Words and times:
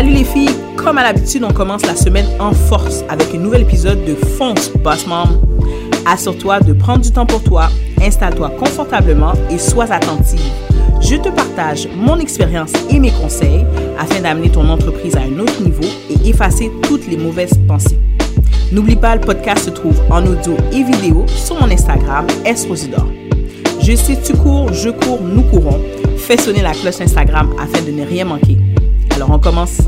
Salut 0.00 0.14
les 0.14 0.24
filles, 0.24 0.56
comme 0.76 0.96
à 0.96 1.02
l'habitude, 1.02 1.44
on 1.44 1.52
commence 1.52 1.84
la 1.84 1.94
semaine 1.94 2.24
en 2.38 2.52
force 2.52 3.04
avec 3.10 3.34
un 3.34 3.38
nouvel 3.38 3.60
épisode 3.60 4.02
de 4.06 4.14
Fonce 4.14 4.70
Boss 4.82 5.06
Mom. 5.06 5.28
Assure-toi 6.06 6.60
de 6.60 6.72
prendre 6.72 7.02
du 7.02 7.12
temps 7.12 7.26
pour 7.26 7.42
toi, 7.42 7.68
installe-toi 8.00 8.48
confortablement 8.58 9.34
et 9.50 9.58
sois 9.58 9.92
attentive. 9.92 10.40
Je 11.02 11.16
te 11.16 11.28
partage 11.28 11.86
mon 11.94 12.18
expérience 12.18 12.72
et 12.88 12.98
mes 12.98 13.10
conseils 13.10 13.66
afin 13.98 14.22
d'amener 14.22 14.48
ton 14.48 14.70
entreprise 14.70 15.16
à 15.16 15.20
un 15.20 15.38
autre 15.38 15.60
niveau 15.60 15.84
et 16.08 16.30
effacer 16.30 16.72
toutes 16.84 17.06
les 17.06 17.18
mauvaises 17.18 17.60
pensées. 17.68 17.98
N'oublie 18.72 18.96
pas, 18.96 19.16
le 19.16 19.20
podcast 19.20 19.66
se 19.66 19.70
trouve 19.70 20.00
en 20.08 20.24
audio 20.24 20.56
et 20.72 20.82
vidéo 20.82 21.26
sur 21.26 21.60
mon 21.60 21.70
Instagram, 21.70 22.26
Esrosidor. 22.46 23.06
Je 23.82 23.94
sais, 23.94 24.18
tu 24.24 24.32
cours, 24.32 24.72
je 24.72 24.88
cours, 24.88 25.20
nous 25.20 25.42
courons. 25.42 25.78
Fais 26.16 26.38
sonner 26.38 26.62
la 26.62 26.72
cloche 26.72 27.02
Instagram 27.02 27.54
afin 27.60 27.84
de 27.84 27.90
ne 27.90 28.06
rien 28.06 28.24
manquer. 28.24 28.56
Alors, 29.20 29.36
on 29.36 29.38
commence. 29.38 29.80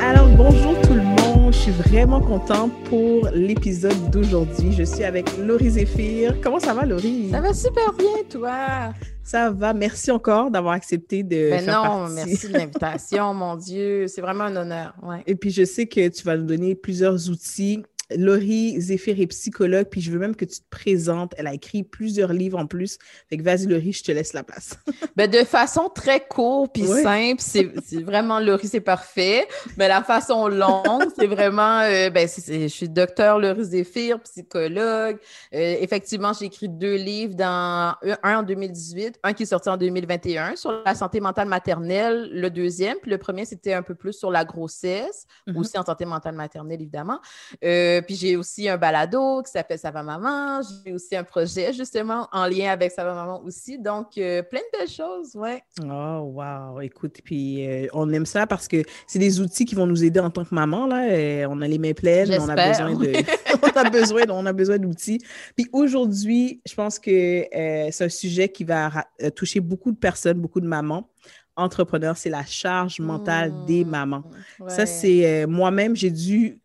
Alors, 0.00 0.28
bonjour 0.28 0.80
tout 0.82 0.94
le 0.94 1.02
monde. 1.02 1.52
Je 1.52 1.58
suis 1.58 1.72
vraiment 1.72 2.20
contente 2.20 2.70
pour 2.84 3.28
l'épisode 3.34 4.10
d'aujourd'hui. 4.12 4.72
Je 4.72 4.84
suis 4.84 5.02
avec 5.02 5.28
Laurie 5.38 5.70
Zéphir. 5.70 6.40
Comment 6.40 6.60
ça 6.60 6.72
va, 6.72 6.86
Laurie? 6.86 7.30
Ça 7.32 7.40
va 7.40 7.52
super 7.52 7.92
bien, 7.94 8.22
toi. 8.30 8.94
Ça 9.24 9.50
va. 9.50 9.74
Merci 9.74 10.12
encore 10.12 10.52
d'avoir 10.52 10.74
accepté 10.74 11.24
de 11.24 11.48
faire 11.48 11.82
non, 11.82 11.82
partie. 11.82 12.14
merci 12.14 12.48
de 12.48 12.52
l'invitation, 12.52 13.34
mon 13.34 13.56
Dieu. 13.56 14.06
C'est 14.06 14.20
vraiment 14.20 14.44
un 14.44 14.54
honneur. 14.54 14.94
Ouais. 15.02 15.24
Et 15.26 15.34
puis, 15.34 15.50
je 15.50 15.64
sais 15.64 15.86
que 15.86 16.06
tu 16.06 16.22
vas 16.22 16.36
nous 16.36 16.46
donner 16.46 16.76
plusieurs 16.76 17.28
outils. 17.28 17.82
Laurie 18.14 18.80
Zéphir 18.80 19.18
est 19.20 19.26
psychologue, 19.28 19.86
puis 19.90 20.00
je 20.00 20.10
veux 20.10 20.18
même 20.18 20.36
que 20.36 20.44
tu 20.44 20.56
te 20.60 20.68
présentes. 20.70 21.34
Elle 21.38 21.46
a 21.46 21.54
écrit 21.54 21.82
plusieurs 21.82 22.32
livres 22.32 22.58
en 22.58 22.66
plus. 22.66 22.98
Fait 23.30 23.36
que 23.36 23.42
vas-y, 23.42 23.66
Laurie, 23.66 23.92
je 23.92 24.02
te 24.04 24.12
laisse 24.12 24.32
la 24.32 24.42
place. 24.42 24.78
Ben, 25.16 25.30
de 25.30 25.44
façon 25.44 25.88
très 25.94 26.20
courte 26.26 26.72
puis 26.74 26.82
Ouais. 26.88 27.02
simple, 27.02 27.40
c'est 27.40 28.02
vraiment 28.02 28.40
Laurie, 28.40 28.66
c'est 28.66 28.80
parfait. 28.80 29.46
Mais 29.76 29.86
la 29.86 30.02
façon 30.02 30.48
longue, 30.48 31.04
c'est 31.16 31.28
vraiment, 31.28 31.80
euh, 31.82 32.10
ben, 32.10 32.28
je 32.28 32.66
suis 32.66 32.88
docteur 32.88 33.38
Laurie 33.38 33.64
Zéphir, 33.64 34.20
psychologue. 34.22 35.18
Euh, 35.54 35.76
effectivement, 35.80 36.32
j'ai 36.32 36.46
écrit 36.46 36.68
deux 36.68 36.96
livres, 36.96 37.34
dans, 37.34 37.94
un 38.22 38.38
en 38.38 38.42
2018, 38.42 39.20
un 39.22 39.32
qui 39.32 39.44
est 39.44 39.46
sorti 39.46 39.68
en 39.68 39.76
2021 39.76 40.56
sur 40.56 40.82
la 40.84 40.94
santé 40.96 41.20
mentale 41.20 41.48
maternelle, 41.48 42.28
le 42.32 42.50
deuxième, 42.50 42.96
puis 43.00 43.10
le 43.10 43.18
premier, 43.18 43.44
c'était 43.44 43.72
un 43.72 43.82
peu 43.82 43.94
plus 43.94 44.12
sur 44.12 44.30
la 44.32 44.44
grossesse, 44.44 45.26
Mhm. 45.46 45.56
aussi 45.58 45.78
en 45.78 45.84
santé 45.84 46.04
mentale 46.04 46.34
maternelle, 46.34 46.80
évidemment. 46.80 47.20
Euh, 47.64 47.93
puis 48.02 48.14
j'ai 48.14 48.36
aussi 48.36 48.68
un 48.68 48.76
balado 48.76 49.42
qui 49.42 49.50
s'appelle 49.50 49.78
Ça 49.78 49.90
va 49.90 50.02
maman. 50.02 50.60
J'ai 50.84 50.92
aussi 50.92 51.16
un 51.16 51.24
projet, 51.24 51.72
justement, 51.72 52.28
en 52.32 52.46
lien 52.46 52.70
avec 52.70 52.92
Ça 52.92 53.04
va 53.04 53.14
maman 53.14 53.42
aussi. 53.44 53.78
Donc, 53.78 54.18
euh, 54.18 54.42
plein 54.42 54.60
de 54.60 54.78
belles 54.78 54.88
choses, 54.88 55.34
ouais. 55.34 55.62
Oh, 55.82 56.32
wow. 56.34 56.80
Écoute, 56.80 57.18
puis 57.24 57.66
euh, 57.66 57.86
on 57.92 58.12
aime 58.12 58.26
ça 58.26 58.46
parce 58.46 58.68
que 58.68 58.82
c'est 59.06 59.18
des 59.18 59.40
outils 59.40 59.64
qui 59.64 59.74
vont 59.74 59.86
nous 59.86 60.04
aider 60.04 60.20
en 60.20 60.30
tant 60.30 60.44
que 60.44 60.54
maman. 60.54 60.86
Là. 60.86 61.08
Euh, 61.08 61.46
on 61.48 61.60
a 61.60 61.68
les 61.68 61.78
mains 61.78 61.92
pleines, 61.92 62.30
on 62.40 62.48
a 62.48 62.68
besoin 62.68 62.94
de, 62.94 63.12
on 63.62 63.78
a 63.78 63.90
besoin, 63.90 64.22
on 64.28 64.46
a 64.46 64.52
besoin 64.52 64.78
d'outils. 64.78 65.20
Puis 65.56 65.68
aujourd'hui, 65.72 66.60
je 66.66 66.74
pense 66.74 66.98
que 66.98 67.10
euh, 67.10 67.88
c'est 67.90 68.04
un 68.04 68.08
sujet 68.08 68.48
qui 68.48 68.64
va 68.64 69.06
euh, 69.22 69.30
toucher 69.30 69.60
beaucoup 69.60 69.92
de 69.92 69.96
personnes, 69.96 70.40
beaucoup 70.40 70.60
de 70.60 70.66
mamans. 70.66 71.08
Entrepreneurs, 71.56 72.16
c'est 72.16 72.30
la 72.30 72.44
charge 72.44 72.98
mentale 72.98 73.52
des 73.66 73.84
Mmh, 73.84 73.88
mamans. 73.88 74.24
Ça, 74.66 74.86
c'est 74.86 75.24
euh, 75.24 75.46
moi-même, 75.46 75.94
j'ai 75.94 76.10
dû 76.10 76.60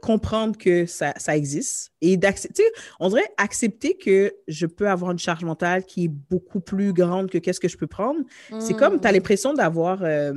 comprendre 0.00 0.56
que 0.56 0.86
ça, 0.86 1.12
ça 1.16 1.36
existe 1.36 1.92
et 2.00 2.16
d'accepter, 2.16 2.62
on 3.00 3.08
dirait 3.08 3.28
accepter 3.36 3.96
que 3.96 4.32
je 4.46 4.66
peux 4.66 4.88
avoir 4.88 5.10
une 5.10 5.18
charge 5.18 5.44
mentale 5.44 5.84
qui 5.84 6.04
est 6.04 6.08
beaucoup 6.08 6.60
plus 6.60 6.92
grande 6.92 7.30
que 7.30 7.38
qu'est-ce 7.38 7.60
que 7.60 7.68
je 7.68 7.76
peux 7.76 7.86
prendre. 7.86 8.20
C'est 8.58 8.74
comme, 8.74 9.00
tu 9.00 9.06
as 9.06 9.10
Mmh. 9.10 9.14
l'impression 9.14 9.54
d'avoir 9.54 10.02
euh, 10.02 10.32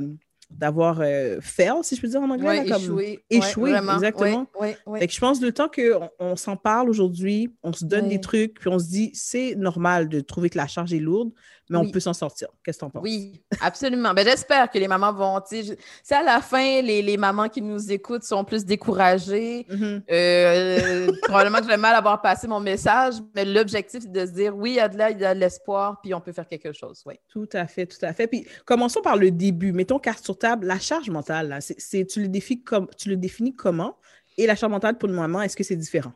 d'avoir 0.50 1.00
euh, 1.00 1.38
fail, 1.40 1.72
si 1.82 1.96
je 1.96 2.00
peux 2.02 2.08
dire 2.08 2.20
en 2.20 2.28
anglais. 2.28 2.46
Ouais, 2.46 2.64
là, 2.64 2.74
comme- 2.74 2.82
échoué. 2.82 3.20
échoué, 3.30 3.62
Ouais, 3.62 3.70
vraiment. 3.70 3.94
exactement. 3.94 4.46
Ouais. 4.60 4.76
Fait 4.98 5.06
que 5.06 5.12
je 5.14 5.18
pense 5.18 5.40
le 5.40 5.50
temps 5.50 5.68
qu'on 5.74 6.10
on, 6.18 6.36
s'en 6.36 6.56
parle 6.58 6.90
aujourd'hui, 6.90 7.54
on 7.62 7.72
se 7.72 7.86
donne 7.86 8.08
des 8.10 8.20
trucs, 8.20 8.60
puis 8.60 8.68
on 8.68 8.78
se 8.78 8.86
dit, 8.86 9.10
c'est 9.14 9.54
normal 9.54 10.10
de 10.10 10.20
trouver 10.20 10.50
que 10.50 10.58
la 10.58 10.66
charge 10.66 10.92
est 10.92 10.98
lourde, 10.98 11.30
mais 11.72 11.78
on 11.78 11.90
peut 11.90 12.00
s'en 12.00 12.12
sortir. 12.12 12.48
Qu'est-ce 12.64 12.78
que 12.78 12.80
tu 12.80 12.84
en 12.86 12.90
penses? 12.90 13.02
Oui, 13.02 13.42
absolument. 13.60 14.12
Ben, 14.14 14.24
j'espère 14.26 14.70
que 14.70 14.78
les 14.78 14.88
mamans 14.88 15.12
vont, 15.12 15.40
si 15.46 15.74
à 16.10 16.22
la 16.22 16.40
fin, 16.40 16.82
les, 16.82 17.02
les 17.02 17.16
mamans 17.16 17.48
qui 17.48 17.62
nous 17.62 17.90
écoutent 17.90 18.24
sont 18.24 18.44
plus 18.44 18.64
découragées, 18.64 19.66
Mhm. 19.68 20.02
euh, 20.10 21.06
probablement 21.22 21.58
que 21.58 21.64
je 21.64 21.68
vais 21.68 21.76
mal 21.76 21.94
avoir 21.94 22.20
passé 22.22 22.46
mon 22.46 22.60
message, 22.60 23.14
mais 23.34 23.44
l'objectif, 23.44 24.00
c'est 24.02 24.12
de 24.12 24.26
se 24.26 24.32
dire, 24.32 24.56
oui, 24.56 24.70
il 24.72 24.76
y 24.76 24.80
a 24.80 24.88
de 24.88 24.98
là, 24.98 25.10
il 25.10 25.18
y 25.20 25.24
a 25.24 25.34
de 25.34 25.40
l'espoir, 25.40 26.00
puis 26.02 26.14
on 26.14 26.20
peut 26.20 26.32
faire 26.32 26.46
quelque 26.46 26.72
chose, 26.72 27.02
oui. 27.06 27.14
Tout 27.28 27.48
à 27.52 27.66
fait, 27.66 27.86
tout 27.86 28.04
à 28.04 28.12
fait. 28.12 28.26
Puis 28.26 28.46
commençons 28.64 29.00
par 29.00 29.16
le 29.16 29.30
début. 29.30 29.72
Mettons 29.72 29.98
carte 29.98 30.24
sur 30.24 30.38
table, 30.38 30.66
la 30.66 30.78
charge 30.78 31.10
mentale, 31.10 31.48
là, 31.48 31.60
c'est, 31.60 31.78
c'est- 31.80 32.06
tu, 32.06 32.20
le 32.20 32.28
définis 32.28 32.62
comme, 32.62 32.88
tu 32.98 33.08
le 33.08 33.16
définis 33.16 33.54
comment? 33.54 33.96
Et 34.38 34.46
la 34.46 34.54
charge 34.56 34.72
mentale 34.72 34.96
pour 34.98 35.08
une 35.08 35.14
maman, 35.14 35.42
est-ce 35.42 35.56
que 35.56 35.64
c'est 35.64 35.76
différent? 35.76 36.12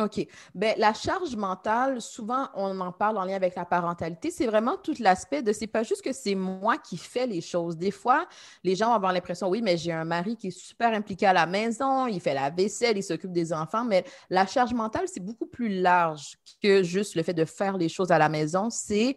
OK. 0.00 0.26
Ben, 0.54 0.74
la 0.78 0.94
charge 0.94 1.36
mentale, 1.36 2.00
souvent, 2.00 2.48
on 2.54 2.80
en 2.80 2.92
parle 2.92 3.18
en 3.18 3.24
lien 3.24 3.36
avec 3.36 3.54
la 3.54 3.64
parentalité. 3.64 4.30
C'est 4.30 4.46
vraiment 4.46 4.76
tout 4.76 4.94
l'aspect 4.98 5.42
de 5.42 5.52
c'est 5.52 5.66
pas 5.66 5.82
juste 5.82 6.02
que 6.02 6.12
c'est 6.12 6.34
moi 6.34 6.78
qui 6.78 6.96
fais 6.96 7.26
les 7.26 7.40
choses. 7.40 7.76
Des 7.76 7.90
fois, 7.90 8.26
les 8.64 8.74
gens 8.74 8.88
vont 8.88 8.94
avoir 8.94 9.12
l'impression, 9.12 9.48
oui, 9.48 9.60
mais 9.62 9.76
j'ai 9.76 9.92
un 9.92 10.04
mari 10.04 10.36
qui 10.36 10.48
est 10.48 10.58
super 10.58 10.94
impliqué 10.94 11.26
à 11.26 11.32
la 11.32 11.46
maison, 11.46 12.06
il 12.06 12.20
fait 12.20 12.34
la 12.34 12.50
vaisselle, 12.50 12.96
il 12.96 13.02
s'occupe 13.02 13.32
des 13.32 13.52
enfants, 13.52 13.84
mais 13.84 14.04
la 14.30 14.46
charge 14.46 14.72
mentale, 14.72 15.06
c'est 15.06 15.24
beaucoup 15.24 15.46
plus 15.46 15.80
large 15.80 16.36
que 16.62 16.82
juste 16.82 17.14
le 17.14 17.22
fait 17.22 17.34
de 17.34 17.44
faire 17.44 17.76
les 17.76 17.88
choses 17.88 18.10
à 18.10 18.18
la 18.18 18.28
maison. 18.28 18.70
C'est 18.70 19.16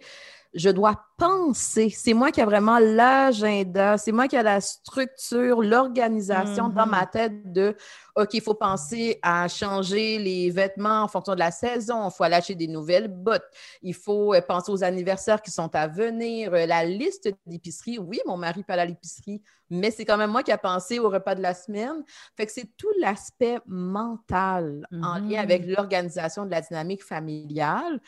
je 0.54 0.70
dois 0.70 1.06
penser. 1.18 1.90
C'est 1.90 2.14
moi 2.14 2.32
qui 2.32 2.42
a 2.42 2.46
vraiment 2.46 2.80
l'agenda, 2.80 3.98
c'est 3.98 4.12
moi 4.12 4.28
qui 4.28 4.38
a 4.38 4.44
la 4.44 4.62
structure, 4.62 5.62
l'organisation 5.62 6.70
dans 6.70 6.86
ma 6.86 7.06
tête 7.06 7.52
de 7.52 7.76
OK, 8.16 8.36
il 8.36 8.42
faut 8.42 8.54
penser 8.54 9.20
à 9.24 9.48
changer 9.48 10.20
les 10.20 10.52
vêtements 10.52 11.02
en 11.02 11.08
fonction 11.08 11.34
de 11.34 11.40
la 11.40 11.50
saison, 11.50 12.10
il 12.10 12.12
faut 12.12 12.24
aller 12.24 12.36
acheter 12.36 12.54
des 12.54 12.68
nouvelles 12.68 13.08
bottes, 13.08 13.46
il 13.82 13.96
faut 13.96 14.36
euh, 14.36 14.42
penser 14.42 14.72
aux 14.72 14.84
anniversaires 14.84 15.42
qui 15.42 15.50
sont 15.50 15.74
à 15.74 15.88
venir, 15.88 16.54
euh, 16.54 16.68
la 16.68 16.86
liste 16.86 17.30
d'épicerie. 17.48 17.98
Oui, 17.98 18.20
mon 18.28 18.38
mari 18.38 18.64
peut 18.64 18.74
aller 18.74 18.84
à 18.84 18.86
l'épicerie, 18.86 19.42
mais 19.72 19.90
c'est 19.90 20.06
quand 20.06 20.18
même 20.18 20.30
moi 20.30 20.44
qui 20.44 20.52
a 20.52 20.60
pensé 20.60 21.00
au 21.00 21.10
repas 21.10 21.34
de 21.34 21.42
la 21.42 21.56
semaine. 21.56 22.04
Fait 22.38 22.46
que 22.46 22.52
c'est 22.52 22.70
tout 22.78 22.92
l'aspect 23.00 23.58
mental 23.66 24.86
en 24.92 25.18
lien 25.18 25.42
avec 25.42 25.66
l'organisation 25.66 26.46
de 26.46 26.52
la 26.52 26.62
dynamique 26.62 27.04
familiale. 27.04 28.00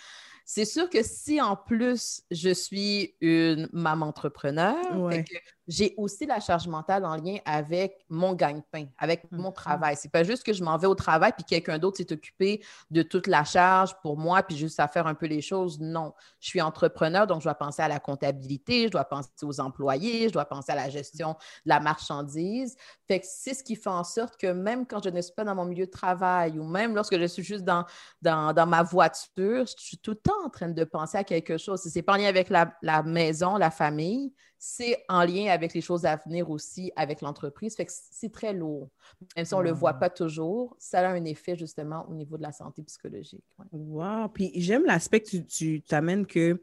C'est 0.47 0.65
sûr 0.65 0.89
que 0.91 1.01
si 1.01 1.41
en 1.41 1.55
plus 1.55 2.21
je 2.29 2.51
suis 2.51 3.15
une 3.19 3.67
maman 3.73 4.07
entrepreneur, 4.07 4.75
Ouais. 4.95 5.17
fait 5.17 5.23
que 5.23 5.64
j'ai 5.67 5.93
aussi 5.97 6.25
la 6.25 6.39
charge 6.39 6.67
mentale 6.67 7.05
en 7.05 7.15
lien 7.15 7.37
avec 7.45 8.05
mon 8.09 8.33
gagne-pain, 8.33 8.85
avec 8.97 9.31
mon 9.31 9.47
Mhm. 9.49 9.53
travail. 9.53 9.95
C'est 9.97 10.11
pas 10.11 10.23
juste 10.23 10.43
que 10.43 10.53
je 10.53 10.63
m'en 10.63 10.77
vais 10.77 10.87
au 10.87 10.95
travail 10.95 11.31
puis 11.35 11.43
quelqu'un 11.43 11.79
d'autre 11.79 11.97
s'est 11.97 12.11
occupé 12.13 12.63
de 12.91 13.01
toute 13.01 13.27
la 13.27 13.43
charge 13.43 13.95
pour 14.01 14.17
moi 14.17 14.43
puis 14.43 14.55
juste 14.57 14.79
à 14.79 14.87
faire 14.87 15.07
un 15.07 15.15
peu 15.15 15.25
les 15.25 15.41
choses. 15.41 15.79
Non, 15.79 16.13
je 16.39 16.47
suis 16.49 16.61
entrepreneur 16.61 17.25
donc 17.27 17.39
je 17.41 17.45
dois 17.45 17.55
penser 17.55 17.81
à 17.81 17.87
la 17.87 17.99
comptabilité, 17.99 18.83
je 18.85 18.91
dois 18.91 19.05
penser 19.05 19.29
aux 19.43 19.59
employés, 19.59 20.27
je 20.27 20.33
dois 20.33 20.45
penser 20.45 20.71
à 20.71 20.75
la 20.75 20.89
gestion 20.89 21.31
de 21.65 21.69
la 21.69 21.79
marchandise. 21.79 22.75
Fait 23.07 23.19
que 23.19 23.25
c'est 23.27 23.53
ce 23.53 23.63
qui 23.63 23.75
fait 23.75 23.89
en 23.89 24.03
sorte 24.03 24.37
que 24.37 24.47
même 24.47 24.85
quand 24.85 25.03
je 25.03 25.09
ne 25.09 25.21
suis 25.21 25.33
pas 25.33 25.43
dans 25.43 25.55
mon 25.55 25.65
milieu 25.65 25.85
de 25.85 25.91
travail 25.91 26.59
ou 26.59 26.63
même 26.63 26.95
lorsque 26.95 27.17
je 27.17 27.25
suis 27.25 27.43
juste 27.43 27.63
dans, 27.63 27.85
dans, 28.21 28.53
dans 28.53 28.65
ma 28.67 28.83
voiture, 28.83 29.65
je 29.65 29.73
suis 29.77 29.97
tout 29.97 30.11
le 30.11 30.17
temps 30.17 30.45
en 30.45 30.49
train 30.49 30.69
de 30.69 30.83
penser 30.83 31.17
à 31.17 31.23
quelque 31.23 31.57
chose. 31.57 31.81
Si 31.81 31.89
c'est 31.89 32.01
pas 32.01 32.13
en 32.13 32.17
lien 32.17 32.27
avec 32.27 32.49
la, 32.49 32.73
la 32.81 33.03
maison, 33.03 33.57
la 33.57 33.71
famille, 33.71 34.33
c'est 34.57 35.03
en 35.09 35.23
lien 35.23 35.51
avec 35.51 35.73
les 35.73 35.81
choses 35.81 36.05
à 36.05 36.15
venir 36.15 36.49
aussi 36.49 36.91
avec 36.95 37.21
l'entreprise. 37.21 37.75
Fait 37.75 37.85
que 37.85 37.91
c'est 37.93 38.31
très 38.31 38.53
lourd. 38.53 38.89
Même 39.35 39.45
si 39.45 39.53
on 39.53 39.59
ne 39.59 39.65
le 39.65 39.71
voit 39.71 39.93
pas 39.93 40.09
toujours, 40.09 40.75
ça 40.79 41.07
a 41.07 41.11
un 41.11 41.25
effet 41.25 41.55
justement 41.55 42.05
au 42.09 42.13
niveau 42.13 42.37
de 42.37 42.43
la 42.43 42.51
santé 42.51 42.81
psychologique. 42.83 43.43
Ouais. 43.59 43.65
Wow! 43.71 44.29
Puis 44.29 44.51
j'aime 44.55 44.85
l'aspect 44.85 45.21
que 45.21 45.29
tu, 45.29 45.45
tu 45.45 45.81
t'amènes 45.81 46.25
que, 46.25 46.61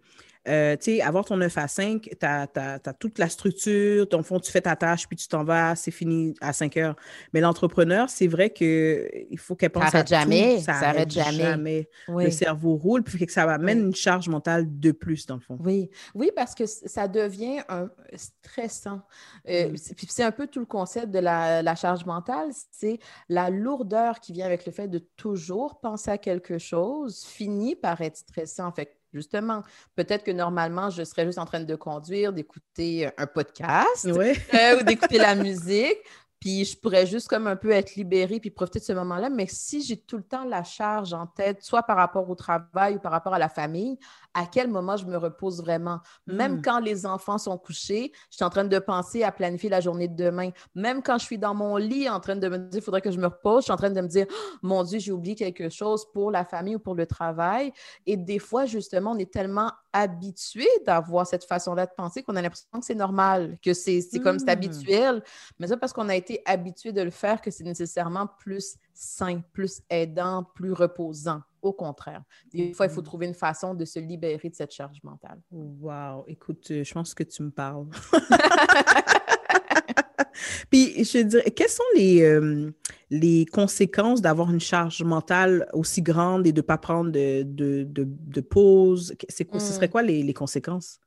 euh, 0.48 0.76
tu 0.76 0.97
sais, 0.97 1.00
avoir 1.03 1.25
ton 1.25 1.36
9 1.36 1.56
à 1.58 1.69
5, 1.69 2.03
tu 2.03 2.26
as, 2.26 2.78
toute 2.98 3.19
la 3.19 3.28
structure, 3.28 4.08
ton 4.08 4.22
fond, 4.22 4.41
tu 4.41 4.50
fais 4.50 4.60
ta 4.60 4.74
tâche, 4.77 5.06
puis 5.06 5.16
tu 5.16 5.28
t'en 5.28 5.44
vas, 5.44 5.77
c'est 5.77 5.91
fini 5.91 6.34
à 6.41 6.53
5 6.53 6.77
heures. 6.78 6.97
Mais 7.33 7.41
l'entrepreneur, 7.41 8.10
c'est 8.10 8.27
vrai 8.27 8.50
qu'il 8.50 9.39
faut 9.39 9.54
qu'elle 9.54 9.71
pense 9.71 9.84
à 9.84 9.86
arrête 9.98 10.06
tout, 10.06 10.15
jamais, 10.15 10.59
ça 10.59 10.74
ça 10.74 10.89
arrête 10.89 11.16
arrête 11.16 11.36
jamais. 11.36 11.89
Le 12.09 12.15
Oui. 12.15 12.33
cerveau 12.33 12.74
roule, 12.77 13.03
puis 13.03 13.24
que 13.27 13.33
ça 13.33 13.42
amène 13.50 13.78
Oui. 13.80 13.86
une 13.86 13.94
charge 13.94 14.28
mentale 14.28 14.66
de 14.80 14.91
plus, 14.92 15.27
dans 15.27 15.34
le 15.36 15.41
fond. 15.41 15.56
Oui, 15.60 15.91
oui, 16.15 16.30
parce 16.34 16.54
que 16.54 16.66
ça 16.66 17.06
devient 17.09 17.60
un 17.68 17.88
stressant. 18.16 19.03
Euh, 19.48 19.71
Mm. 19.71 19.77
c'est- 19.77 19.95
Puis 19.95 20.06
c'est 20.10 20.24
un 20.24 20.33
peu 20.33 20.47
tout 20.47 20.60
le 20.60 20.66
concept 20.66 21.10
de 21.10 21.18
la, 21.18 21.62
la 21.62 21.74
charge 21.74 22.04
mentale, 22.04 22.50
c'est 22.71 22.98
la 23.28 23.50
lourdeur 23.50 24.21
qui 24.21 24.33
vient 24.33 24.47
avec 24.47 24.66
le 24.66 24.72
fait 24.72 24.88
de 24.88 24.98
toujours 25.16 25.80
penser 25.80 26.10
à 26.10 26.18
quelque 26.18 26.59
chose 26.59 27.24
finit 27.24 27.77
par 27.77 28.00
être 28.00 28.16
stressant. 28.16 28.72
Fait 28.72 28.97
justement, 29.12 29.62
peut-être 29.94 30.24
que 30.24 30.30
normalement, 30.30 30.91
je 30.91 31.04
serais 31.04 31.26
juste 31.26 31.38
en 31.38 31.47
train 31.47 31.60
de 31.60 31.74
conduire, 31.74 32.32
d'écouter 32.32 33.09
un 33.16 33.26
podcast 33.26 34.06
euh, 34.06 34.80
ou 34.80 34.82
d'écouter 34.82 35.18
la 35.18 35.34
musique. 35.36 35.98
Puis 36.42 36.65
je 36.65 36.77
pourrais 36.77 37.06
juste 37.06 37.28
comme 37.28 37.47
un 37.47 37.54
peu 37.54 37.71
être 37.71 37.94
libérée 37.94 38.41
puis 38.41 38.50
profiter 38.50 38.80
de 38.80 38.84
ce 38.84 38.92
moment-là. 38.94 39.30
Mais 39.30 39.47
si 39.48 39.80
j'ai 39.80 39.97
tout 39.97 40.16
le 40.16 40.24
temps 40.24 40.44
la 40.44 40.65
charge 40.65 41.12
en 41.12 41.28
tête, 41.28 41.62
soit 41.62 41.84
par 41.84 41.97
rapport 41.97 42.28
au 42.28 42.34
travail 42.34 42.97
ou 42.97 42.98
par 42.98 43.12
rapport 43.12 43.33
à 43.33 43.39
la 43.39 43.48
famille, 43.48 43.97
à 44.34 44.47
quel 44.47 44.66
moment 44.66 44.97
je 44.97 45.06
me 45.06 45.16
repose 45.16 45.62
vraiment? 45.62 46.00
Même 46.27 46.56
hmm. 46.56 46.62
quand 46.62 46.80
les 46.80 47.06
enfants 47.06 47.39
sont 47.39 47.56
couchés, 47.56 48.10
je 48.28 48.39
suis 48.39 48.44
en 48.44 48.50
train 48.50 48.65
de 48.65 48.78
penser 48.80 49.22
à 49.22 49.30
planifier 49.30 49.71
la 49.71 49.80
journée 49.80 50.09
de 50.09 50.16
demain. 50.16 50.50
Même 50.74 51.00
quand 51.00 51.16
je 51.18 51.27
suis 51.27 51.39
dans 51.39 51.54
mon 51.54 51.77
lit 51.77 52.09
en 52.09 52.18
train 52.18 52.34
de 52.34 52.48
me 52.48 52.59
dire, 52.59 52.80
il 52.80 52.83
faudrait 52.83 53.03
que 53.03 53.12
je 53.12 53.21
me 53.21 53.27
repose, 53.27 53.60
je 53.60 53.65
suis 53.66 53.72
en 53.72 53.77
train 53.77 53.91
de 53.91 54.00
me 54.00 54.09
dire, 54.09 54.27
oh, 54.28 54.56
mon 54.62 54.83
Dieu, 54.83 54.98
j'ai 54.98 55.12
oublié 55.12 55.36
quelque 55.36 55.68
chose 55.68 56.04
pour 56.12 56.33
la 56.33 56.45
famille 56.45 56.74
ou 56.74 56.80
pour 56.80 56.97
le 56.97 57.06
travail. 57.06 57.72
Et 58.04 58.16
des 58.16 58.41
fois, 58.41 58.66
justement, 58.66 59.12
on 59.12 59.18
est 59.18 59.33
tellement 59.33 59.71
habitué 59.92 60.66
d'avoir 60.86 61.27
cette 61.27 61.44
façon-là 61.44 61.86
de 61.86 61.92
penser 61.97 62.22
qu'on 62.22 62.36
a 62.36 62.42
l'impression 62.42 62.68
que 62.72 62.84
c'est 62.84 62.94
normal, 62.94 63.59
que 63.62 63.74
c'est 63.74 64.03
comme 64.22 64.39
c'est 64.39 64.47
hmm. 64.47 64.50
habituel. 64.50 65.22
Mais 65.59 65.66
ça, 65.66 65.77
parce 65.77 65.92
qu'on 65.92 66.09
a 66.09 66.16
été 66.16 66.42
habitué 66.44 66.92
de 66.92 67.03
le 67.03 67.10
faire, 67.10 67.41
que 67.41 67.50
c'est 67.50 67.65
nécessairement 67.65 68.28
plus 68.39 68.77
sain, 68.94 69.42
plus 69.53 69.83
aidant, 69.91 70.44
plus 70.54 70.72
reposant. 70.72 71.42
Au 71.60 71.72
contraire. 71.72 72.22
Des 72.53 72.74
fois, 72.74 72.86
il 72.86 72.92
faut 72.92 73.03
hmm. 73.03 73.04
trouver 73.04 73.27
une 73.27 73.34
façon 73.34 73.74
de 73.74 73.84
se 73.84 74.00
libérer 74.00 74.48
de 74.48 74.54
cette 74.54 74.72
charge 74.72 74.98
mentale. 75.04 75.41
Wow! 75.53 76.24
Écoute, 76.27 76.68
euh, 76.72 76.83
je 76.83 76.92
pense 76.92 77.15
que 77.15 77.22
tu 77.22 77.45
me 77.45 77.50
parles. 77.50 77.86
Puis, 80.71 81.04
je 81.04 81.18
dirais, 81.18 81.50
quelles 81.53 81.68
sont 81.68 81.84
les, 81.95 82.22
euh, 82.22 82.72
les 83.12 83.44
conséquences 83.44 84.22
d'avoir 84.22 84.50
une 84.50 84.60
charge 84.60 85.03
mentale 85.03 85.68
aussi 85.74 86.00
grande 86.00 86.47
et 86.47 86.53
de 86.53 86.60
ne 86.60 86.66
pas 86.66 86.78
prendre 86.78 87.12
de, 87.12 87.42
de, 87.42 87.86
de, 87.86 88.41
pause? 88.41 89.14
C'est, 89.28 89.47
Ce 89.53 89.72
serait 89.72 89.88
hmm. 89.88 89.91
quoi 89.91 90.03
les, 90.03 90.22
les 90.22 90.34
conséquences? 90.34 90.98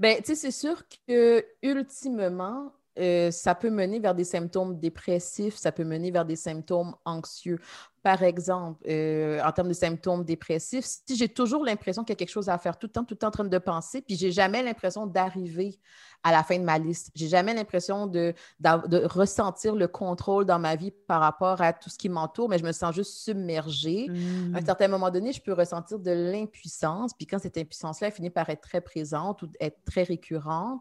Bien, 0.00 0.16
tu 0.16 0.24
sais, 0.24 0.34
c'est 0.34 0.50
sûr 0.50 0.82
que 1.06 1.44
ultimement, 1.62 2.72
euh, 2.98 3.30
ça 3.30 3.54
peut 3.54 3.70
mener 3.70 4.00
vers 4.00 4.14
des 4.14 4.24
symptômes 4.24 4.78
dépressifs, 4.80 5.54
ça 5.54 5.70
peut 5.70 5.84
mener 5.84 6.10
vers 6.10 6.24
des 6.24 6.36
symptômes 6.36 6.94
anxieux. 7.04 7.60
Par 8.06 8.22
exemple, 8.22 8.80
euh, 8.88 9.42
en 9.42 9.50
termes 9.50 9.66
de 9.66 9.72
symptômes 9.72 10.22
dépressifs, 10.22 10.84
si 10.84 11.16
j'ai 11.16 11.28
toujours 11.28 11.64
l'impression 11.64 12.04
qu'il 12.04 12.12
y 12.12 12.12
a 12.12 12.16
quelque 12.16 12.30
chose 12.30 12.48
à 12.48 12.56
faire 12.56 12.78
tout 12.78 12.86
le 12.86 12.92
temps, 12.92 13.02
tout 13.02 13.14
le 13.14 13.18
temps 13.18 13.26
en 13.26 13.32
train 13.32 13.44
de 13.44 13.58
penser, 13.58 14.00
puis 14.00 14.14
j'ai 14.14 14.30
jamais 14.30 14.62
l'impression 14.62 15.08
d'arriver 15.08 15.80
à 16.22 16.32
la 16.32 16.42
fin 16.42 16.58
de 16.58 16.64
ma 16.64 16.78
liste. 16.78 17.10
J'ai 17.14 17.28
jamais 17.28 17.54
l'impression 17.54 18.06
de, 18.06 18.34
de, 18.60 19.06
ressentir 19.06 19.74
le 19.74 19.86
contrôle 19.86 20.44
dans 20.44 20.58
ma 20.58 20.74
vie 20.74 20.90
par 20.90 21.20
rapport 21.20 21.60
à 21.60 21.72
tout 21.72 21.88
ce 21.90 21.98
qui 21.98 22.08
m'entoure, 22.08 22.48
mais 22.48 22.58
je 22.58 22.64
me 22.64 22.72
sens 22.72 22.94
juste 22.94 23.12
submergée. 23.12 24.08
À 24.54 24.58
un 24.58 24.64
certain 24.64 24.88
moment 24.88 25.10
donné, 25.10 25.32
je 25.32 25.40
peux 25.40 25.52
ressentir 25.52 25.98
de 25.98 26.10
l'impuissance. 26.10 27.12
Puis 27.14 27.26
quand 27.26 27.38
cette 27.38 27.56
impuissance-là 27.58 28.10
finit 28.10 28.30
par 28.30 28.48
être 28.50 28.60
très 28.60 28.80
présente 28.80 29.42
ou 29.42 29.48
être 29.60 29.78
très 29.84 30.02
récurrente 30.02 30.80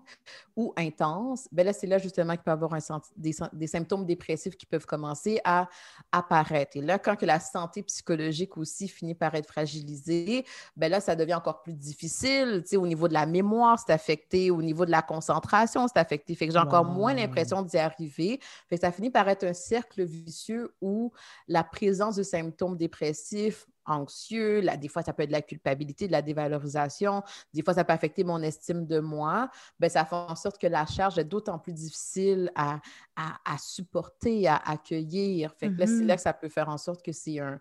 ou 0.56 0.74
intense, 0.77 1.48
bien 1.51 1.66
là, 1.66 1.74
c'est 1.74 1.88
là 1.88 1.98
justement 1.98 2.33
qu'il 2.33 2.44
peut 2.44 2.51
y 2.51 2.54
avoir 2.54 2.74
un, 2.74 2.80
des, 3.18 3.36
des, 3.54 3.68
symptômes 3.68 4.06
dépressifs 4.06 4.56
qui 4.56 4.66
peuvent 4.66 4.86
commencer 4.86 5.39
à 5.44 5.68
apparaître. 6.12 6.77
Et 6.77 6.81
là, 6.81 6.98
quand 6.98 7.14
que 7.15 7.25
la 7.25 7.39
santé 7.39 7.83
psychologique 7.83 8.57
aussi 8.57 8.88
finit 8.88 9.15
par 9.15 9.35
être 9.35 9.47
fragilisée, 9.47 10.45
bien 10.77 10.89
là, 10.89 11.01
ça 11.01 11.15
devient 11.15 11.35
encore 11.35 11.62
plus 11.62 11.73
difficile. 11.73 12.62
Tu 12.63 12.69
sais, 12.69 12.77
au 12.77 12.88
niveau 12.88 13.07
de 13.07 13.13
la 13.13 13.25
mémoire, 13.25 13.77
c'est 13.79 13.91
affecté, 13.91 14.50
au 14.50 14.62
niveau 14.62 14.85
de 14.85 14.91
la 14.91 15.01
concentration, 15.01 15.25
concentration, 15.25 15.88
c'est 15.88 16.00
affecté. 16.00 16.35
Fait 16.35 16.47
que 16.47 16.53
j'ai 16.53 16.59
encore 16.59 16.85
moins 16.85 17.13
l'impression 17.13 17.62
d'y 17.62 17.77
arriver. 17.77 18.39
Fait 18.67 18.75
que 18.75 18.81
ça 18.81 18.91
finit 18.91 19.09
par 19.09 19.27
être 19.29 19.44
un 19.44 19.53
cercle 19.53 20.03
vicieux 20.03 20.73
où 20.81 21.12
la 21.47 21.63
présence 21.63 22.15
de 22.15 22.23
symptômes 22.23 22.77
dépressifs, 22.77 23.65
anxieux, 23.86 24.62
là, 24.62 24.78
des 24.78 24.88
fois 24.88 25.02
ça 25.02 25.14
peut 25.14 25.24
être 25.24 25.30
de 25.30 25.34
la 25.34 25.42
culpabilité, 25.42 26.08
de 26.08 26.12
la 26.12 26.22
dévalorisation, 26.22 27.24
des 27.54 27.64
fois 27.64 27.74
ça 27.74 27.84
peut 27.84 27.94
affecter 27.94 28.24
mon 28.24 28.42
estime 28.42 28.86
de 28.86 29.00
moi, 29.00 29.50
ben 29.80 29.90
ça 29.90 30.06
fait 30.06 30.16
en 30.16 30.36
sorte 30.36 30.58
que 30.60 30.68
la 30.68 30.86
charge 30.86 31.18
est 31.18 31.26
d'autant 31.26 31.60
plus 31.60 31.74
difficile 31.74 32.52
à, 32.56 32.80
à, 33.16 33.58
supporter, 33.58 34.48
à 34.48 34.58
accueillir. 34.58 35.54
Fait 35.56 35.70
que 35.70 35.80
là, 35.80 35.88
c'est 35.88 35.94
mm-hmm. 35.94 36.06
là 36.06 36.16
que 36.16 36.22
ça 36.22 36.34
peut 36.34 36.50
faire 36.50 36.70
en 36.70 36.78
sorte 36.78 37.04
que 37.04 37.12
c'est 37.12 37.40
un, 37.40 37.60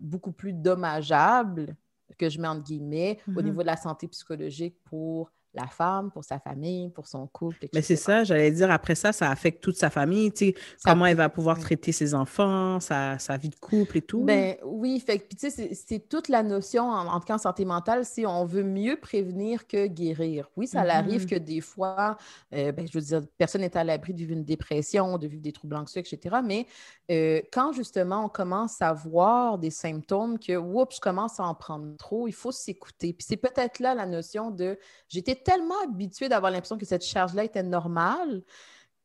beaucoup 0.00 0.32
plus 0.32 0.52
dommageable 0.52 1.76
que 2.18 2.28
je 2.28 2.40
mets 2.40 2.48
entre 2.48 2.62
guillemets 2.62 3.18
au 3.26 3.30
mm-hmm. 3.30 3.44
niveau 3.44 3.62
de 3.62 3.66
la 3.66 3.76
santé 3.76 4.06
psychologique 4.08 4.76
pour 4.84 5.32
la 5.56 5.66
femme, 5.66 6.10
pour 6.10 6.24
sa 6.24 6.38
famille, 6.38 6.90
pour 6.90 7.06
son 7.06 7.26
couple. 7.26 7.66
Mais 7.72 7.82
c'est 7.82 7.96
ça, 7.96 8.24
j'allais 8.24 8.50
dire, 8.50 8.70
après 8.70 8.94
ça, 8.94 9.12
ça 9.12 9.30
affecte 9.30 9.62
toute 9.62 9.76
sa 9.76 9.90
famille, 9.90 10.32
tu 10.32 10.46
sais, 10.46 10.54
comment 10.84 11.06
elle 11.06 11.16
va 11.16 11.28
pouvoir 11.28 11.58
traiter 11.58 11.92
ses 11.92 12.14
enfants, 12.14 12.80
sa, 12.80 13.16
vie 13.36 13.48
de 13.48 13.56
couple 13.56 13.98
et 13.98 14.02
tout. 14.02 14.24
Ben 14.24 14.56
oui, 14.64 15.00
fait 15.00 15.26
tu 15.28 15.50
sais, 15.50 15.74
c'est 15.74 16.08
toute 16.08 16.28
la 16.28 16.42
notion, 16.42 16.88
en, 16.88 17.20
tout 17.20 17.26
cas 17.26 17.34
en 17.34 17.38
santé 17.38 17.64
mentale, 17.64 18.04
si 18.04 18.24
on 18.26 18.44
veut 18.44 18.62
mieux 18.62 18.96
prévenir 18.96 19.66
que 19.66 19.86
guérir. 19.86 20.48
Oui, 20.56 20.66
ça 20.66 20.80
arrive 20.80 21.24
mm-hmm. 21.24 21.30
que 21.30 21.34
des 21.36 21.60
fois, 21.60 22.16
euh, 22.54 22.72
ben, 22.72 22.86
je 22.86 22.98
veux 22.98 23.04
dire, 23.04 23.22
personne 23.38 23.62
n'est 23.62 23.76
à 23.76 23.84
l'abri 23.84 24.12
de 24.12 24.18
vivre 24.18 24.32
une 24.32 24.44
dépression, 24.44 25.18
de 25.18 25.26
vivre 25.26 25.42
des 25.42 25.52
troubles 25.52 25.76
anxieux, 25.76 26.00
etc. 26.00 26.36
Mais 26.44 26.66
euh, 27.10 27.40
quand 27.52 27.72
justement 27.72 28.24
on 28.24 28.28
commence 28.28 28.82
à 28.82 28.92
voir 28.92 29.58
des 29.58 29.70
symptômes 29.70 30.38
que, 30.38 30.56
oups, 30.56 30.96
je 30.96 31.00
commence 31.00 31.40
à 31.40 31.44
en 31.44 31.54
prendre 31.54 31.96
trop, 31.96 32.28
il 32.28 32.32
faut 32.32 32.52
s'écouter. 32.52 33.12
Puis 33.12 33.26
c'est 33.28 33.36
peut-être 33.36 33.80
là 33.80 33.94
la 33.94 34.06
notion 34.06 34.50
de, 34.50 34.78
j'étais 35.08 35.36
tellement 35.46 35.80
habituée 35.84 36.28
d'avoir 36.28 36.50
l'impression 36.50 36.76
que 36.76 36.84
cette 36.84 37.04
charge-là 37.04 37.44
était 37.44 37.62
normale 37.62 38.42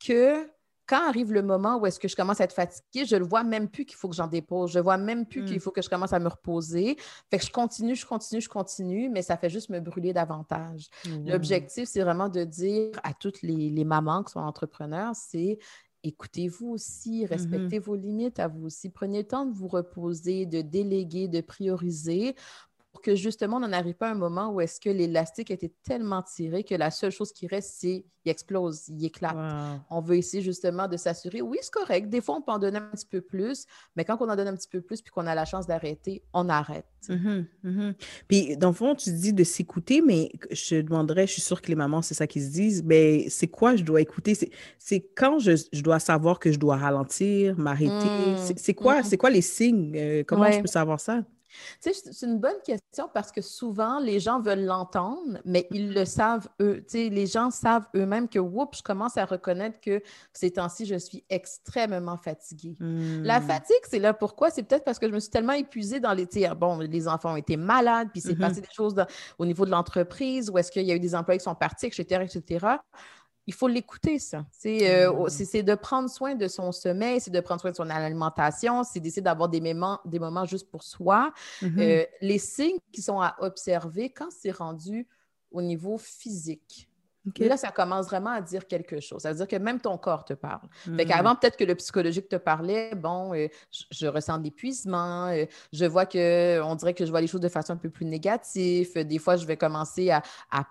que 0.03 0.49
quand 0.87 1.07
arrive 1.07 1.31
le 1.31 1.43
moment 1.43 1.77
où 1.77 1.85
est-ce 1.85 1.99
que 1.99 2.07
je 2.07 2.15
commence 2.15 2.41
à 2.41 2.45
être 2.45 2.55
fatiguée, 2.55 3.05
je 3.05 3.15
ne 3.15 3.23
vois 3.23 3.43
même 3.43 3.69
plus 3.69 3.85
qu'il 3.85 3.95
faut 3.95 4.09
que 4.09 4.15
j'en 4.15 4.27
dépose. 4.27 4.71
Je 4.71 4.79
ne 4.79 4.83
vois 4.83 4.97
même 4.97 5.27
plus 5.27 5.45
qu'il 5.45 5.57
mm. 5.57 5.59
faut 5.59 5.71
que 5.71 5.83
je 5.83 5.87
commence 5.87 6.11
à 6.13 6.19
me 6.19 6.27
reposer. 6.27 6.97
Fait 7.29 7.37
que 7.37 7.45
je 7.45 7.51
continue, 7.51 7.95
je 7.95 8.05
continue, 8.05 8.41
je 8.41 8.49
continue, 8.49 9.07
mais 9.07 9.21
ça 9.21 9.37
fait 9.37 9.49
juste 9.49 9.69
me 9.69 9.79
brûler 9.79 10.13
davantage. 10.13 10.89
Mm. 11.05 11.29
L'objectif, 11.29 11.87
c'est 11.87 12.01
vraiment 12.01 12.27
de 12.27 12.43
dire 12.43 12.91
à 13.03 13.13
toutes 13.13 13.43
les, 13.43 13.69
les 13.69 13.85
mamans 13.85 14.23
qui 14.23 14.33
sont 14.33 14.39
entrepreneurs, 14.39 15.13
c'est 15.15 15.59
écoutez-vous 16.03 16.71
aussi, 16.71 17.23
mm-hmm. 17.23 17.29
respectez 17.29 17.79
vos 17.79 17.95
limites 17.95 18.39
à 18.39 18.47
vous 18.47 18.65
aussi. 18.65 18.89
Prenez 18.89 19.19
le 19.19 19.27
temps 19.27 19.45
de 19.45 19.53
vous 19.53 19.67
reposer, 19.67 20.45
de 20.45 20.61
déléguer, 20.61 21.27
de 21.27 21.41
prioriser 21.41 22.35
pour 23.01 23.13
que 23.13 23.15
justement 23.15 23.57
on 23.57 23.61
n'en 23.61 23.71
arrive 23.71 23.95
pas 23.95 24.09
à 24.09 24.11
un 24.11 24.15
moment 24.15 24.51
où 24.51 24.61
est-ce 24.61 24.79
que 24.79 24.89
l'élastique 24.89 25.49
été 25.49 25.73
tellement 25.83 26.21
tiré 26.21 26.63
que 26.63 26.75
la 26.75 26.91
seule 26.91 27.11
chose 27.11 27.31
qui 27.33 27.47
reste, 27.47 27.73
c'est 27.79 28.05
il 28.23 28.29
explose, 28.29 28.87
il 28.89 29.03
éclate. 29.03 29.35
On 29.89 30.01
veut 30.01 30.17
essayer 30.17 30.43
justement 30.43 30.87
de 30.87 30.95
s'assurer, 30.95 31.41
oui, 31.41 31.57
c'est 31.61 31.73
correct, 31.73 32.07
des 32.09 32.21
fois 32.21 32.35
on 32.35 32.41
peut 32.41 32.51
en 32.51 32.59
donner 32.59 32.77
un 32.77 32.91
petit 32.91 33.07
peu 33.07 33.21
plus, 33.21 33.65
mais 33.95 34.05
quand 34.05 34.17
on 34.19 34.29
en 34.29 34.35
donne 34.35 34.47
un 34.47 34.55
petit 34.55 34.67
peu 34.67 34.81
plus 34.81 35.01
puis 35.01 35.11
qu'on 35.11 35.25
a 35.25 35.33
la 35.33 35.45
chance 35.45 35.65
d'arrêter, 35.65 36.21
on 36.31 36.47
arrête. 36.47 36.85
Mm-hmm, 37.09 37.45
mm-hmm. 37.65 37.93
Puis 38.27 38.57
dans 38.57 38.67
le 38.67 38.75
fond, 38.75 38.93
tu 38.93 39.11
dis 39.11 39.33
de 39.33 39.43
s'écouter, 39.43 40.03
mais 40.03 40.31
je 40.51 40.81
demanderais, 40.81 41.25
je 41.25 41.33
suis 41.33 41.41
sûre 41.41 41.59
que 41.59 41.69
les 41.69 41.75
mamans, 41.75 42.03
c'est 42.03 42.13
ça 42.13 42.27
qu'ils 42.27 42.43
se 42.43 42.51
disent, 42.51 42.83
mais 42.83 43.27
c'est 43.29 43.47
quoi 43.47 43.75
je 43.75 43.83
dois 43.83 44.01
écouter? 44.01 44.37
C'est 44.77 44.99
quand 45.15 45.39
je, 45.39 45.81
dois 45.81 45.97
savoir 45.97 46.37
que 46.37 46.51
je 46.51 46.59
dois 46.59 46.77
ralentir, 46.77 47.57
m'arrêter? 47.57 47.89
Mm. 47.89 48.37
C'est 48.55 48.75
quoi, 48.75 49.01
mm-hmm. 49.01 49.17
quoi 49.17 49.31
les 49.31 49.41
signes? 49.41 49.93
Euh, 49.95 50.23
comment 50.27 50.51
je 50.51 50.59
peux 50.59 50.67
savoir 50.67 50.99
ça? 50.99 51.23
C'est 51.79 52.25
une 52.25 52.39
bonne 52.39 52.59
question 52.65 53.09
parce 53.13 53.31
que 53.31 53.41
souvent, 53.41 53.99
les 53.99 54.19
gens 54.19 54.39
veulent 54.39 54.65
l'entendre, 54.65 55.39
mais 55.45 55.67
ils 55.71 55.93
le 55.93 56.05
savent 56.05 56.47
eux. 56.61 56.85
les 56.93 57.27
gens 57.27 57.51
savent 57.51 57.87
eux-mêmes 57.95 58.27
que, 58.27 58.39
oups, 58.39 58.77
je 58.77 58.83
commence 58.83 59.17
à 59.17 59.25
reconnaître 59.25 59.79
que 59.79 60.01
ces 60.33 60.51
temps-ci, 60.51 60.85
je 60.85 60.95
suis 60.95 61.23
extrêmement 61.29 62.17
fatiguée. 62.17 62.75
La 62.79 63.39
hmm. 63.39 63.43
fatigue, 63.43 63.83
c'est 63.89 63.99
là 63.99 64.13
pourquoi? 64.13 64.49
C'est 64.49 64.63
peut-être 64.63 64.83
parce 64.83 64.99
que 64.99 65.07
je 65.07 65.13
me 65.13 65.19
suis 65.19 65.29
tellement 65.29 65.53
épuisée 65.53 65.99
dans 65.99 66.13
les... 66.13 66.27
Bon, 66.57 66.79
les 66.79 67.07
enfants 67.07 67.33
ont 67.33 67.37
été 67.37 67.57
malades, 67.57 68.09
puis 68.11 68.21
c'est 68.21 68.33
mm-hmm. 68.33 68.39
passé 68.39 68.61
des 68.61 68.67
choses 68.73 68.95
au 69.37 69.45
niveau 69.45 69.65
de 69.65 69.71
l'entreprise, 69.71 70.49
ou 70.49 70.57
est-ce 70.57 70.71
qu'il 70.71 70.83
y 70.83 70.91
a 70.91 70.95
eu 70.95 70.99
des 70.99 71.15
employés 71.15 71.39
qui 71.39 71.43
sont 71.43 71.55
partis, 71.55 71.87
etc., 71.87 72.23
etc 72.23 72.77
il 73.51 73.53
faut 73.53 73.67
l'écouter, 73.67 74.17
ça. 74.17 74.45
Euh, 74.65 75.11
mmh. 75.11 75.29
C'est 75.29 75.61
de 75.61 75.75
prendre 75.75 76.09
soin 76.09 76.35
de 76.35 76.47
son 76.47 76.71
sommeil, 76.71 77.19
c'est 77.19 77.31
de 77.31 77.39
prendre 77.41 77.59
soin 77.59 77.71
de 77.71 77.75
son 77.75 77.89
alimentation, 77.89 78.85
c'est 78.85 79.01
d'essayer 79.01 79.21
d'avoir 79.21 79.49
des 79.49 79.59
moments, 79.59 79.99
des 80.05 80.19
moments 80.19 80.45
juste 80.45 80.71
pour 80.71 80.83
soi. 80.83 81.33
Mmh 81.61 81.79
euh, 81.81 82.05
les 82.21 82.37
signes 82.37 82.79
qui 82.93 83.01
sont 83.01 83.19
à 83.19 83.35
observer 83.39 84.09
quand 84.09 84.29
c'est 84.31 84.51
rendu 84.51 85.05
au 85.51 85.61
niveau 85.61 85.97
physique. 85.97 86.87
Là, 87.39 87.55
ça 87.55 87.69
commence 87.69 88.07
vraiment 88.07 88.31
à 88.31 88.41
dire 88.41 88.65
quelque 88.65 88.99
chose. 88.99 89.21
Ça 89.21 89.29
veut 89.29 89.37
dire 89.37 89.47
que 89.47 89.55
même 89.55 89.79
ton 89.79 89.97
corps 89.97 90.25
te 90.25 90.33
parle. 90.33 90.67
Avant, 91.11 91.35
peut-être 91.35 91.55
que 91.55 91.63
le 91.63 91.75
psychologique 91.75 92.27
te 92.29 92.35
parlait, 92.35 92.95
bon, 92.95 93.35
euh, 93.35 93.47
je, 93.91 94.07
ressens 94.07 94.39
de 94.39 94.45
l'épuisement, 94.45 95.27
euh, 95.27 95.45
je 95.71 95.85
vois 95.85 96.07
que, 96.07 96.61
on 96.63 96.73
dirait 96.75 96.95
que 96.95 97.05
je 97.05 97.11
vois 97.11 97.21
les 97.21 97.27
choses 97.27 97.41
de 97.41 97.49
façon 97.49 97.73
un 97.73 97.77
peu 97.77 97.89
plus 97.89 98.05
négative. 98.05 98.97
Des 99.05 99.19
fois, 99.19 99.35
je 99.35 99.45
vais 99.45 99.55
commencer 99.55 100.09
à, 100.09 100.23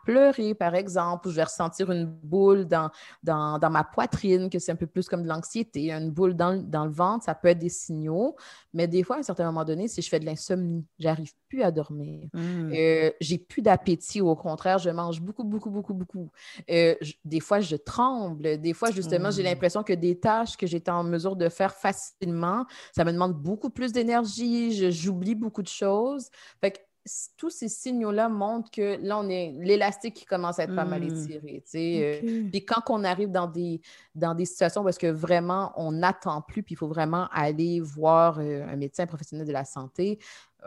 pleurer, 0.04 0.54
par 0.54 0.74
exemple, 0.74 1.28
ou 1.28 1.30
je 1.30 1.36
vais 1.36 1.44
ressentir 1.44 1.92
une 1.92 2.06
boule 2.06 2.66
dans, 2.66 2.90
dans, 3.22 3.70
ma 3.70 3.84
poitrine, 3.84 4.50
que 4.50 4.58
c'est 4.58 4.72
un 4.72 4.76
peu 4.76 4.86
plus 4.86 5.08
comme 5.08 5.22
de 5.22 5.28
l'anxiété, 5.28 5.92
une 5.92 6.10
boule 6.10 6.34
dans, 6.34 6.52
le 6.52 6.90
ventre, 6.90 7.24
ça 7.24 7.34
peut 7.34 7.48
être 7.48 7.58
des 7.58 7.68
signaux. 7.68 8.34
Mais 8.74 8.88
des 8.88 9.04
fois, 9.04 9.16
à 9.16 9.18
un 9.20 9.22
certain 9.22 9.44
moment 9.44 9.64
donné, 9.64 9.86
si 9.86 10.02
je 10.02 10.08
fais 10.08 10.18
de 10.18 10.26
l'insomnie, 10.26 10.84
j'arrive 10.98 11.32
plus 11.48 11.62
à 11.62 11.70
dormir, 11.70 12.28
mmh. 12.32 12.72
euh, 12.72 13.10
j'ai 13.20 13.38
plus 13.38 13.62
d'appétit, 13.62 14.20
au 14.20 14.34
contraire, 14.34 14.78
je 14.78 14.90
mange 14.90 15.20
beaucoup, 15.20 15.44
beaucoup, 15.44 15.70
beaucoup, 15.70 15.94
beaucoup. 15.94 16.30
Euh, 16.70 16.94
des 17.24 17.40
fois, 17.40 17.60
je 17.60 17.76
tremble. 17.76 18.58
Des 18.60 18.72
fois, 18.72 18.90
justement, 18.90 19.30
j'ai 19.30 19.42
mmh. 19.42 19.46
l'impression 19.46 19.82
que 19.82 19.92
des 19.92 20.18
tâches 20.18 20.56
que 20.56 20.66
j'étais 20.66 20.90
en 20.90 21.04
mesure 21.04 21.36
de 21.36 21.48
faire 21.48 21.74
facilement, 21.74 22.66
ça 22.94 23.04
me 23.04 23.12
demande 23.12 23.34
beaucoup 23.34 23.70
plus 23.70 23.92
d'énergie. 23.92 24.90
J'oublie 24.90 25.34
beaucoup 25.34 25.62
de 25.62 25.68
choses. 25.68 26.28
Fait 26.60 26.86
tous 27.36 27.50
ces 27.50 27.68
signaux-là 27.68 28.28
montrent 28.28 28.70
que 28.70 28.98
là, 29.02 29.18
on 29.18 29.28
est 29.28 29.54
l'élastique 29.58 30.14
qui 30.14 30.26
commence 30.26 30.58
à 30.58 30.64
être 30.64 30.74
pas 30.74 30.84
mal 30.84 31.02
hmm. 31.02 31.48
étiré. 31.48 31.64
Euh. 31.74 32.48
puis 32.50 32.64
quand 32.64 32.82
on 32.90 33.04
arrive 33.04 33.30
dans 33.30 33.46
des, 33.46 33.80
dans 34.14 34.34
des 34.34 34.44
situations 34.44 34.84
parce 34.84 34.98
que 34.98 35.06
vraiment, 35.06 35.72
on 35.76 35.92
n'attend 35.92 36.42
plus, 36.42 36.62
puis 36.62 36.74
il 36.74 36.76
faut 36.76 36.88
vraiment 36.88 37.26
aller 37.32 37.80
voir 37.80 38.38
euh, 38.38 38.66
un 38.68 38.76
médecin 38.76 39.06
professionnel 39.06 39.46
de 39.46 39.52
la 39.52 39.64
santé. 39.64 40.18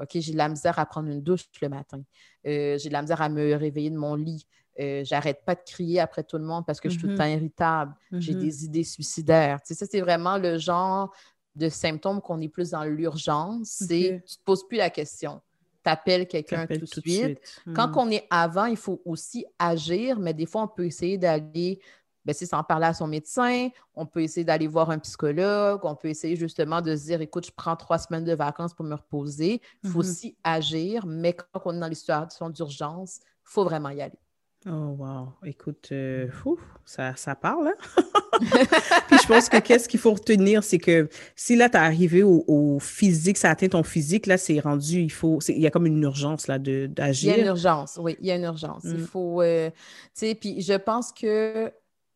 OK, 0.01 0.09
j'ai 0.15 0.31
de 0.31 0.37
la 0.37 0.49
misère 0.49 0.79
à 0.79 0.85
prendre 0.87 1.09
une 1.09 1.21
douche 1.21 1.45
le 1.61 1.69
matin. 1.69 2.01
Euh, 2.47 2.77
j'ai 2.79 2.89
de 2.89 2.93
la 2.93 3.03
misère 3.03 3.21
à 3.21 3.29
me 3.29 3.53
réveiller 3.53 3.91
de 3.91 3.97
mon 3.97 4.15
lit. 4.15 4.47
J'arrête 4.77 5.43
pas 5.45 5.55
de 5.55 5.61
crier 5.65 5.99
après 5.99 6.23
tout 6.23 6.37
le 6.37 6.43
monde 6.43 6.65
parce 6.65 6.79
que 6.79 6.89
je 6.89 6.93
suis 6.93 7.01
tout 7.01 7.07
le 7.07 7.13
mm-hmm. 7.13 7.17
temps 7.17 7.25
irritable. 7.25 7.95
J'ai 8.11 8.33
mm-hmm. 8.33 8.37
des 8.37 8.65
idées 8.65 8.83
suicidaires. 8.83 9.59
ça, 9.63 9.85
c'est 9.85 10.01
vraiment 10.01 10.37
le 10.37 10.57
genre 10.57 11.13
de 11.55 11.69
symptômes 11.69 12.21
qu'on 12.21 12.41
est 12.41 12.49
plus 12.49 12.71
dans 12.71 12.83
l'urgence. 12.83 13.83
C'est 13.87 14.23
tu 14.27 14.37
te 14.37 14.43
poses 14.43 14.67
plus 14.67 14.77
la 14.77 14.89
question 14.89 15.41
t'appelles 15.83 16.27
quelqu'un 16.27 16.65
tout, 16.65 16.79
de 16.79 16.85
suite. 16.85 17.39
Quand 17.75 17.89
hmm. 17.89 17.97
on 17.97 18.09
est 18.09 18.25
avant, 18.29 18.65
il 18.65 18.77
faut 18.77 19.01
aussi 19.05 19.45
agir, 19.59 20.17
mais 20.19 20.33
des 20.33 20.45
fois, 20.45 20.63
on 20.63 20.67
peut 20.67 20.85
essayer 20.85 21.17
d'aller, 21.17 21.79
ben, 22.25 22.33
c'est 22.33 22.45
sans 22.45 22.63
parler 22.63 22.85
à 22.85 22.93
son 22.93 23.05
médecin, 23.05 23.67
on 23.93 24.05
peut 24.05 24.21
essayer 24.23 24.45
d'aller 24.45 24.67
voir 24.67 24.89
un 24.89 24.99
psychologue, 24.99 25.81
on 25.83 25.95
peut 25.95 26.07
essayer 26.07 26.35
justement 26.35 26.81
de 26.81 26.95
se 26.95 27.03
dire, 27.03 27.21
écoute, 27.21 27.45
je 27.45 27.51
prends 27.55 27.75
trois 27.75 27.97
semaines 27.97 28.23
de 28.23 28.33
vacances 28.33 28.73
pour 28.73 28.85
me 28.85 28.95
reposer. 28.95 29.61
Il 29.83 29.89
faut 29.89 29.99
aussi 29.99 30.37
agir, 30.43 31.05
mais 31.05 31.33
quand 31.33 31.61
on 31.65 31.75
est 31.75 31.79
dans 31.79 31.87
les 31.87 31.95
situations 31.95 32.49
d'urgence, 32.49 33.19
il 33.21 33.51
faut 33.51 33.65
vraiment 33.65 33.89
y 33.89 34.01
aller. 34.01 34.17
Oh, 34.65 34.95
wow. 34.97 35.33
Écoute, 35.43 35.89
euh, 35.91 36.27
ça, 36.85 37.15
ça 37.17 37.35
parle, 37.35 37.67
hein? 37.67 38.03
Puis 39.07 39.17
je 39.21 39.27
pense 39.27 39.49
que 39.49 39.59
qu'est-ce 39.59 39.89
qu'il 39.89 39.99
faut 39.99 40.13
retenir, 40.13 40.63
c'est 40.63 40.77
que 40.77 41.09
si 41.35 41.55
là, 41.55 41.69
tu 41.69 41.75
es 41.75 41.79
arrivé 41.79 42.23
au, 42.23 42.77
physique, 42.79 43.37
ça 43.37 43.49
atteint 43.49 43.67
ton 43.67 43.83
physique, 43.83 44.25
là, 44.25 44.37
c'est 44.37 44.59
rendu, 44.59 45.01
il 45.01 45.11
faut, 45.11 45.39
il 45.49 45.59
y 45.59 45.67
a 45.67 45.71
comme 45.71 45.85
une 45.85 46.01
urgence, 46.01 46.47
là, 46.47 46.59
d'agir. 46.59 47.33
Il 47.33 47.37
y 47.37 47.39
a 47.39 47.43
une 47.43 47.47
urgence, 47.47 47.99
oui, 48.01 48.15
il 48.21 48.27
y 48.27 48.31
a 48.31 48.35
une 48.35 48.43
urgence. 48.43 48.83
Il 48.85 48.99
mm. 48.99 49.05
faut, 49.05 49.41
euh, 49.41 49.69
tu 49.69 49.75
sais, 50.13 50.35
puis 50.35 50.61
je 50.61 50.73
pense 50.73 51.11
que 51.11 51.71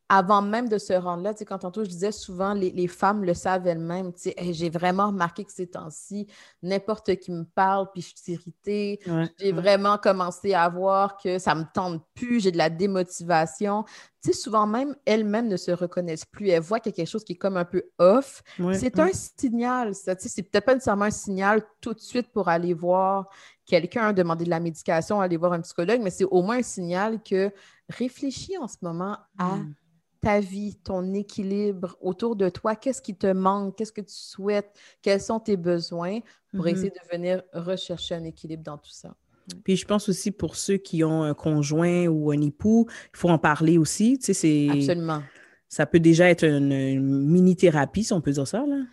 avant 0.10 0.42
même 0.42 0.70
de 0.70 0.78
se 0.78 0.94
rendre 0.94 1.24
là, 1.24 1.34
tu 1.34 1.40
sais, 1.40 1.46
quand 1.46 1.60
tantôt 1.60 1.84
je 1.84 1.90
disais 1.90 2.14
souvent, 2.14 2.54
les, 2.54 2.88
femmes 2.88 3.26
le 3.26 3.34
savent 3.34 3.68
elles-mêmes, 3.68 4.14
tu 4.14 4.32
sais, 4.32 4.36
j'ai 4.54 4.70
vraiment 4.70 5.08
remarqué 5.08 5.44
que 5.44 5.52
ces 5.52 5.68
temps-ci, 5.68 6.28
n'importe 6.64 7.18
qui 7.18 7.32
me 7.32 7.44
parle, 7.44 7.90
puis 7.92 8.02
je 8.02 8.14
suis 8.16 8.34
irritée, 8.34 9.00
j'ai 9.38 9.52
vraiment 9.52 9.98
commencé 9.98 10.54
à 10.54 10.70
voir 10.70 11.18
que 11.18 11.40
ça 11.40 11.56
me 11.56 11.66
tente 11.74 12.04
plus, 12.16 12.40
j'ai 12.40 12.52
de 12.52 12.58
la 12.58 12.70
démotivation. 12.70 13.84
Tu 14.24 14.32
sais, 14.32 14.34
souvent 14.34 14.66
même, 14.66 14.96
elles-mêmes 15.06 15.50
ne 15.50 15.58
se 15.58 15.72
reconnaissent 15.72 16.26
plus, 16.26 16.50
elles 16.50 16.62
voient 16.62 16.80
qu'il 16.80 16.92
y 16.92 16.96
a 16.96 16.96
quelque 16.96 17.10
chose 17.10 17.26
qui 17.26 17.34
est 17.34 17.38
comme 17.38 17.58
un 17.58 17.66
peu 17.66 17.84
off. 17.98 18.44
c'est 18.74 19.00
un 19.00 19.12
signal, 19.12 19.94
ça, 19.94 20.16
tu 20.16 20.24
sais, 20.24 20.30
c'est 20.30 20.44
peut-être 20.44 20.66
pas 20.66 20.74
nécessairement 20.74 21.06
un 21.06 21.12
signal 21.12 21.62
tout 21.82 21.94
de 21.94 22.00
suite 22.00 22.32
pour 22.32 22.48
aller 22.48 22.74
voir 22.74 23.28
quelqu'un, 23.66 24.14
demander 24.14 24.46
de 24.46 24.50
la 24.50 24.62
médication, 24.62 25.20
aller 25.20 25.36
voir 25.36 25.52
un 25.52 25.60
psychologue, 25.60 26.00
mais 26.02 26.12
c'est 26.12 26.24
au 26.24 26.42
moins 26.42 26.60
un 26.60 26.64
signal 26.64 27.22
que 27.22 27.52
réfléchis 27.90 28.58
en 28.58 28.70
ce 28.70 28.78
moment 28.82 29.18
à... 29.38 29.58
Mm 29.58 29.76
ta 30.22 30.40
vie, 30.40 30.76
ton 30.84 31.14
équilibre 31.14 31.98
autour 32.02 32.36
de 32.36 32.50
toi, 32.50 32.76
qu'est-ce 32.76 33.02
qui 33.02 33.16
te 33.16 33.28
manque, 33.28 33.78
qu'est-ce 33.78 33.92
que 33.92 34.02
tu 34.02 34.14
souhaites, 34.14 34.72
quels 35.02 35.22
sont 35.22 35.40
tes 35.40 35.58
besoins 35.58 36.20
pour 36.54 36.66
mm-hmm. 36.66 36.72
essayer 36.72 36.90
de 36.90 37.16
venir 37.16 37.44
rechercher 37.54 38.16
un 38.16 38.24
équilibre 38.24 38.64
dans 38.64 38.78
tout 38.78 38.92
ça? 38.92 39.16
Puis 39.64 39.78
je 39.78 39.86
pense 39.86 40.10
aussi 40.10 40.32
pour 40.32 40.56
ceux 40.56 40.78
qui 40.78 41.04
ont 41.04 41.24
un 41.24 41.34
conjoint 41.34 42.08
ou 42.08 42.32
un 42.32 42.42
époux, 42.42 42.88
il 42.90 43.18
faut 43.18 43.30
en 43.30 43.38
parler 43.38 43.78
aussi. 43.78 44.20
Tu 44.20 44.34
sais, 44.34 44.68
Absolument. 44.70 45.22
Ça 45.70 45.86
peut 45.86 46.00
déjà 46.00 46.30
être 46.30 46.46
une, 46.46 47.02
mini-thérapie, 47.02 48.06
si 48.06 48.14
on 48.14 48.22
peut 48.22 48.32
dire 48.32 48.48
ça. 48.48 48.66
Là. 48.66 48.84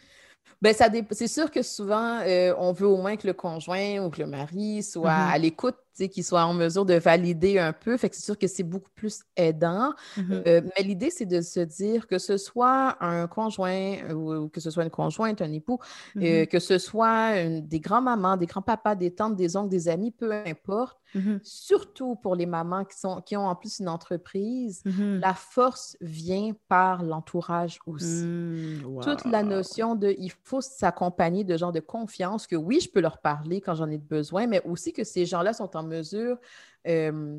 Bien, 0.61 0.73
c'est 1.11 1.29
sûr 1.29 1.51
que 1.51 1.63
souvent, 1.63 2.21
euh, 2.21 2.55
on 2.59 2.73
veut 2.73 2.87
au 2.87 2.97
moins 2.97 3.17
que 3.17 3.27
le 3.27 3.33
conjoint 3.33 4.05
ou 4.05 4.11
que 4.11 4.21
le 4.21 4.27
mari 4.27 4.83
soit 4.83 5.11
mm-hmm. 5.11 5.33
à 5.33 5.39
l'écoute 5.39 5.77
qu'il 5.95 6.25
soit 6.25 6.45
en 6.45 6.55
mesure 6.55 6.85
de 6.85 6.95
valider 6.95 7.59
un 7.59 7.73
peu. 7.73 7.97
Fait 7.97 8.11
que 8.11 8.17
c'est 8.17 8.25
sûr 8.25 8.39
que 8.39 8.47
c'est 8.47 8.63
beaucoup 8.63 8.91
plus 8.95 9.21
aidant. 9.37 9.93
Mm-hmm. 10.17 10.43
Euh, 10.47 10.61
mais 10.77 10.85
l'idée, 10.85 11.11
c'est 11.11 11.27
de 11.27 11.41
se 11.41 11.61
dire 11.61 12.07
que 12.07 12.19
ce 12.19 12.37
soit 12.37 12.97
un 13.01 13.27
conjoint 13.27 14.11
ou, 14.13 14.49
que 14.49 14.61
ce 14.61 14.71
soit 14.71 14.85
une 14.85 14.91
conjointe, 14.91 15.41
un 15.43 15.53
époux, 15.53 15.79
euh, 16.17 16.21
mm-hmm. 16.21 16.47
que 16.49 16.59
ce 16.59 16.79
soit 16.79 17.61
des 17.61 17.81
grands-mamans, 17.81 18.37
des 18.37 18.47
grands-papas, 18.47 18.95
des 18.95 19.13
tantes, 19.13 19.37
des 19.37 19.57
oncles, 19.57 19.71
des 19.71 19.89
amis, 19.89 20.11
peu 20.11 20.33
importe. 20.33 20.99
Mm-hmm. 21.15 21.41
Surtout 21.45 22.17
pour 22.17 22.35
les 22.35 22.47
mamans 22.47 22.85
qui, 22.85 22.99
sont, 22.99 23.21
qui 23.21 23.37
ont 23.37 23.47
en 23.47 23.55
plus 23.55 23.79
une 23.79 23.89
entreprise, 23.89 24.83
la 24.85 25.35
force 25.35 25.97
vient 26.01 26.53
par 26.69 27.03
l'entourage 27.03 27.79
aussi. 27.87 28.25
Mm, 28.25 29.01
Toute 29.01 29.25
la 29.25 29.43
notion 29.43 29.95
de 29.95 30.15
il 30.19 30.33
faut 30.43 30.61
s'accompagner 30.61 31.45
de 31.45 31.57
gens 31.57 31.73
de 31.73 31.81
confiance, 31.81 32.47
que 32.47 32.57
oui, 32.57 32.81
je 32.81 32.91
peux 32.91 33.01
leur 33.01 33.19
parler 33.19 33.61
quand 33.61 33.75
j'en 33.75 33.89
ai 33.91 33.99
besoin, 33.99 34.47
mais 34.47 34.63
aussi 34.65 34.93
que 34.93 35.05
ces 35.05 35.27
gens-là 35.27 35.53
sont 35.53 35.77
en 35.77 35.84
mesure 35.85 36.39
euh, 36.87 37.39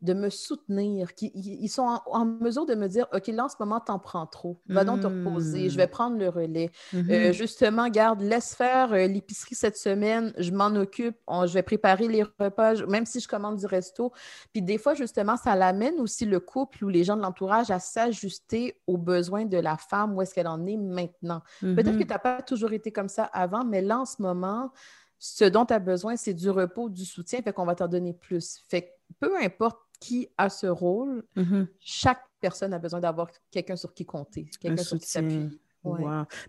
de 0.00 0.14
me 0.14 0.30
soutenir, 0.30 1.14
qui, 1.14 1.32
ils 1.34 1.68
sont 1.68 2.00
en, 2.06 2.24
mesure 2.24 2.66
de 2.66 2.76
me 2.76 2.86
dire, 2.86 3.06
OK, 3.12 3.26
là, 3.28 3.46
en 3.46 3.48
ce 3.48 3.56
moment, 3.58 3.80
t'en 3.80 3.98
prends 3.98 4.26
trop. 4.26 4.60
Va 4.68 4.84
donc 4.84 5.00
te 5.00 5.06
reposer. 5.08 5.70
Je 5.70 5.76
vais 5.76 5.88
prendre 5.88 6.16
le 6.16 6.28
relais. 6.28 6.70
Mm-hmm. 6.94 7.10
Euh, 7.10 7.32
justement, 7.32 7.88
garde, 7.88 8.20
laisse 8.20 8.54
faire 8.54 8.92
euh, 8.92 9.08
l'épicerie 9.08 9.56
cette 9.56 9.76
semaine. 9.76 10.32
Je 10.38 10.52
m'en 10.52 10.68
occupe. 10.76 11.16
je 11.28 11.52
vais 11.52 11.62
préparer 11.62 12.06
les 12.06 12.22
repas, 12.22 12.86
même 12.86 13.06
si 13.06 13.18
je 13.18 13.26
commande 13.26 13.56
du 13.56 13.66
resto. 13.66 14.12
Puis 14.52 14.62
des 14.62 14.78
fois, 14.78 14.94
justement, 14.94 15.36
ça 15.36 15.56
l'amène 15.56 15.98
aussi 15.98 16.26
le 16.26 16.38
couple 16.38 16.84
ou 16.84 16.88
les 16.88 17.02
gens 17.02 17.16
de 17.16 17.22
l'entourage 17.22 17.72
à 17.72 17.80
s'ajuster 17.80 18.80
aux 18.86 18.98
besoins 18.98 19.46
de 19.46 19.58
la 19.58 19.76
femme, 19.76 20.14
où 20.14 20.22
est-ce 20.22 20.32
qu'elle 20.32 20.46
en 20.46 20.64
est 20.66 20.76
maintenant. 20.76 21.42
Peut-être 21.60 21.86
que 21.86 21.90
mm-hmm. 21.90 22.06
tu 22.06 22.06
n'as 22.06 22.18
pas 22.18 22.42
toujours 22.42 22.72
été 22.72 22.92
comme 22.92 23.08
ça 23.08 23.24
avant, 23.24 23.64
mais 23.64 23.82
là, 23.82 23.98
en 23.98 24.06
ce 24.06 24.22
moment, 24.22 24.70
ce 25.18 25.44
dont 25.44 25.64
tu 25.64 25.74
as 25.74 25.78
besoin, 25.78 26.16
c'est 26.16 26.34
du 26.34 26.50
repos, 26.50 26.88
du 26.88 27.04
soutien, 27.04 27.42
fait 27.42 27.52
qu'on 27.52 27.64
va 27.64 27.74
t'en 27.74 27.88
donner 27.88 28.12
plus. 28.12 28.60
Fait 28.68 28.82
que 28.82 28.88
peu 29.20 29.36
importe 29.42 29.78
qui 30.00 30.28
a 30.38 30.48
ce 30.48 30.66
rôle, 30.66 31.24
mm-hmm. 31.36 31.66
chaque 31.80 32.22
personne 32.40 32.72
a 32.72 32.78
besoin 32.78 33.00
d'avoir 33.00 33.28
quelqu'un 33.50 33.76
sur 33.76 33.92
qui 33.94 34.06
compter, 34.06 34.48
quelqu'un 34.60 34.82
sur 34.82 34.98
qui 34.98 35.08
s'appuyer. 35.08 35.50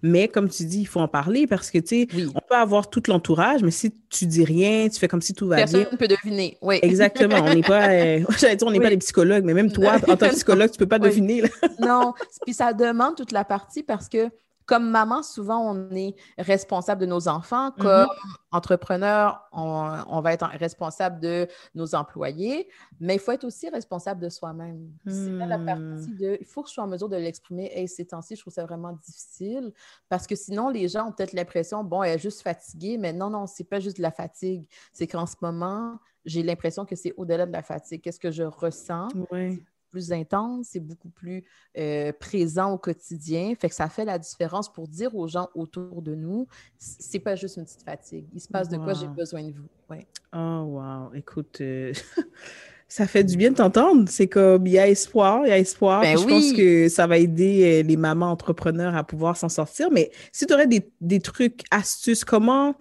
Mais 0.01 0.27
comme 0.27 0.49
tu 0.49 0.65
dis, 0.65 0.81
il 0.81 0.87
faut 0.87 0.99
en 0.99 1.07
parler 1.07 1.47
parce 1.47 1.71
que, 1.71 1.77
tu 1.77 2.07
sais, 2.07 2.07
on 2.35 2.41
peut 2.41 2.55
avoir 2.55 2.89
tout 2.89 3.03
l'entourage, 3.07 3.63
mais 3.63 3.71
si 3.71 3.93
tu 4.09 4.25
dis 4.25 4.43
rien, 4.43 4.89
tu 4.89 4.99
fais 4.99 5.07
comme 5.07 5.21
si 5.21 5.33
tout 5.33 5.47
va 5.47 5.57
bien. 5.57 5.65
Personne 5.65 5.87
ne 5.91 5.97
peut 5.97 6.07
deviner, 6.07 6.57
oui. 6.61 6.79
Exactement. 6.81 7.37
On 7.43 7.53
n'est 7.53 7.61
pas, 7.61 7.89
euh, 7.91 8.23
on 8.63 8.71
n'est 8.71 8.79
pas 8.79 8.89
des 8.89 8.97
psychologues, 8.97 9.45
mais 9.45 9.53
même 9.53 9.71
toi, 9.71 9.95
en 9.95 10.15
tant 10.15 10.29
que 10.29 10.29
psychologue, 10.35 10.69
tu 10.71 10.75
ne 10.75 10.79
peux 10.79 10.89
pas 10.89 10.99
deviner. 10.99 11.43
non, 11.79 12.13
puis 12.45 12.53
ça 12.53 12.73
demande 12.73 13.15
toute 13.15 13.31
la 13.31 13.43
partie 13.43 13.83
parce 13.83 14.09
que 14.09 14.29
comme 14.69 14.91
maman, 14.91 15.23
souvent, 15.23 15.59
on 15.59 15.89
est 15.95 16.15
responsable 16.37 17.01
de 17.01 17.07
nos 17.07 17.27
enfants. 17.27 17.69
Mm-hmm. 17.69 17.81
Comme 17.81 18.07
entrepreneur, 18.51 19.49
on, 19.51 20.21
va 20.21 20.33
être 20.33 20.45
responsable 20.45 21.19
de 21.19 21.47
nos 21.73 21.95
employés, 21.95 22.69
mais 22.99 23.15
il 23.15 23.19
faut 23.19 23.31
être 23.31 23.45
aussi 23.45 23.67
responsable 23.69 24.21
de 24.21 24.29
soi-même. 24.29 24.91
C'est 25.07 25.31
là 25.31 25.47
la 25.47 25.57
mm. 25.57 25.65
partie 25.65 26.15
de. 26.15 26.37
Il 26.39 26.45
faut 26.45 26.61
que 26.61 26.69
je 26.69 26.75
sois 26.75 26.83
en 26.83 26.87
mesure 26.87 27.09
de 27.09 27.15
l'exprimer. 27.15 27.71
Hey, 27.73 27.87
ces 27.87 28.05
temps-ci, 28.05 28.35
je 28.35 28.41
trouve 28.41 28.53
ça 28.53 28.63
vraiment 28.63 28.93
difficile 28.93 29.73
parce 30.07 30.27
que 30.27 30.35
sinon, 30.35 30.69
les 30.69 30.87
gens 30.87 31.07
ont 31.07 31.11
peut-être 31.11 31.33
l'impression, 31.33 31.83
bon, 31.83 32.03
elle 32.03 32.17
est 32.17 32.19
juste 32.19 32.43
fatiguée, 32.43 32.99
mais 32.99 33.11
non, 33.11 33.31
non, 33.31 33.47
c'est 33.47 33.63
pas 33.63 33.79
juste 33.79 33.97
de 33.97 34.03
la 34.03 34.11
fatigue. 34.11 34.67
C'est 34.93 35.07
qu'en 35.07 35.25
ce 35.25 35.35
moment, 35.41 35.97
j'ai 36.25 36.43
l'impression 36.43 36.85
que 36.85 36.95
c'est 36.95 37.15
au-delà 37.17 37.47
de 37.47 37.51
la 37.51 37.63
fatigue. 37.63 38.01
Qu'est-ce 38.01 38.19
que 38.19 38.29
je 38.29 38.43
ressens? 38.43 39.07
Oui 39.31 39.63
plus 39.89 40.11
intense, 40.11 40.67
c'est 40.71 40.79
beaucoup 40.79 41.09
plus 41.09 41.43
euh, 41.77 42.11
présent 42.19 42.73
au 42.73 42.77
quotidien. 42.77 43.53
Fait 43.59 43.69
que 43.69 43.75
ça 43.75 43.89
fait 43.89 44.05
la 44.05 44.19
différence 44.19 44.71
pour 44.71 44.87
dire 44.87 45.15
aux 45.15 45.27
gens 45.27 45.49
autour 45.55 46.01
de 46.01 46.15
nous, 46.15 46.47
c'est 46.77 47.19
pas 47.19 47.35
juste 47.35 47.57
une 47.57 47.65
petite 47.65 47.83
fatigue. 47.83 48.25
Il 48.33 48.41
se 48.41 48.47
passe 48.47 48.69
de 48.69 48.77
quoi 48.77 48.93
j'ai 48.93 49.07
besoin 49.07 49.43
de 49.43 49.53
vous. 49.53 49.69
Ouais. 49.89 50.07
Oh, 50.33 50.63
wow. 50.67 51.13
Écoute, 51.13 51.59
euh, 51.61 51.93
ça 52.87 53.07
fait 53.07 53.23
du 53.23 53.37
bien 53.37 53.51
de 53.51 53.55
t'entendre. 53.55 54.09
C'est 54.09 54.27
comme, 54.27 54.65
il 54.67 54.73
y 54.73 54.79
a 54.79 54.87
espoir, 54.87 55.41
il 55.45 55.49
y 55.49 55.51
a 55.51 55.57
espoir. 55.57 56.01
Ben 56.01 56.17
je 56.17 56.25
pense 56.25 56.53
que 56.53 56.89
ça 56.89 57.07
va 57.07 57.17
aider 57.17 57.81
euh, 57.81 57.87
les 57.87 57.97
mamans 57.97 58.31
entrepreneurs 58.31 58.95
à 58.95 59.03
pouvoir 59.03 59.37
s'en 59.37 59.49
sortir. 59.49 59.89
Mais 59.91 60.11
si 60.31 60.45
tu 60.45 60.53
aurais 60.53 60.67
des, 60.67 60.89
des 61.01 61.19
trucs, 61.19 61.63
astuces, 61.71 62.23
comment 62.23 62.75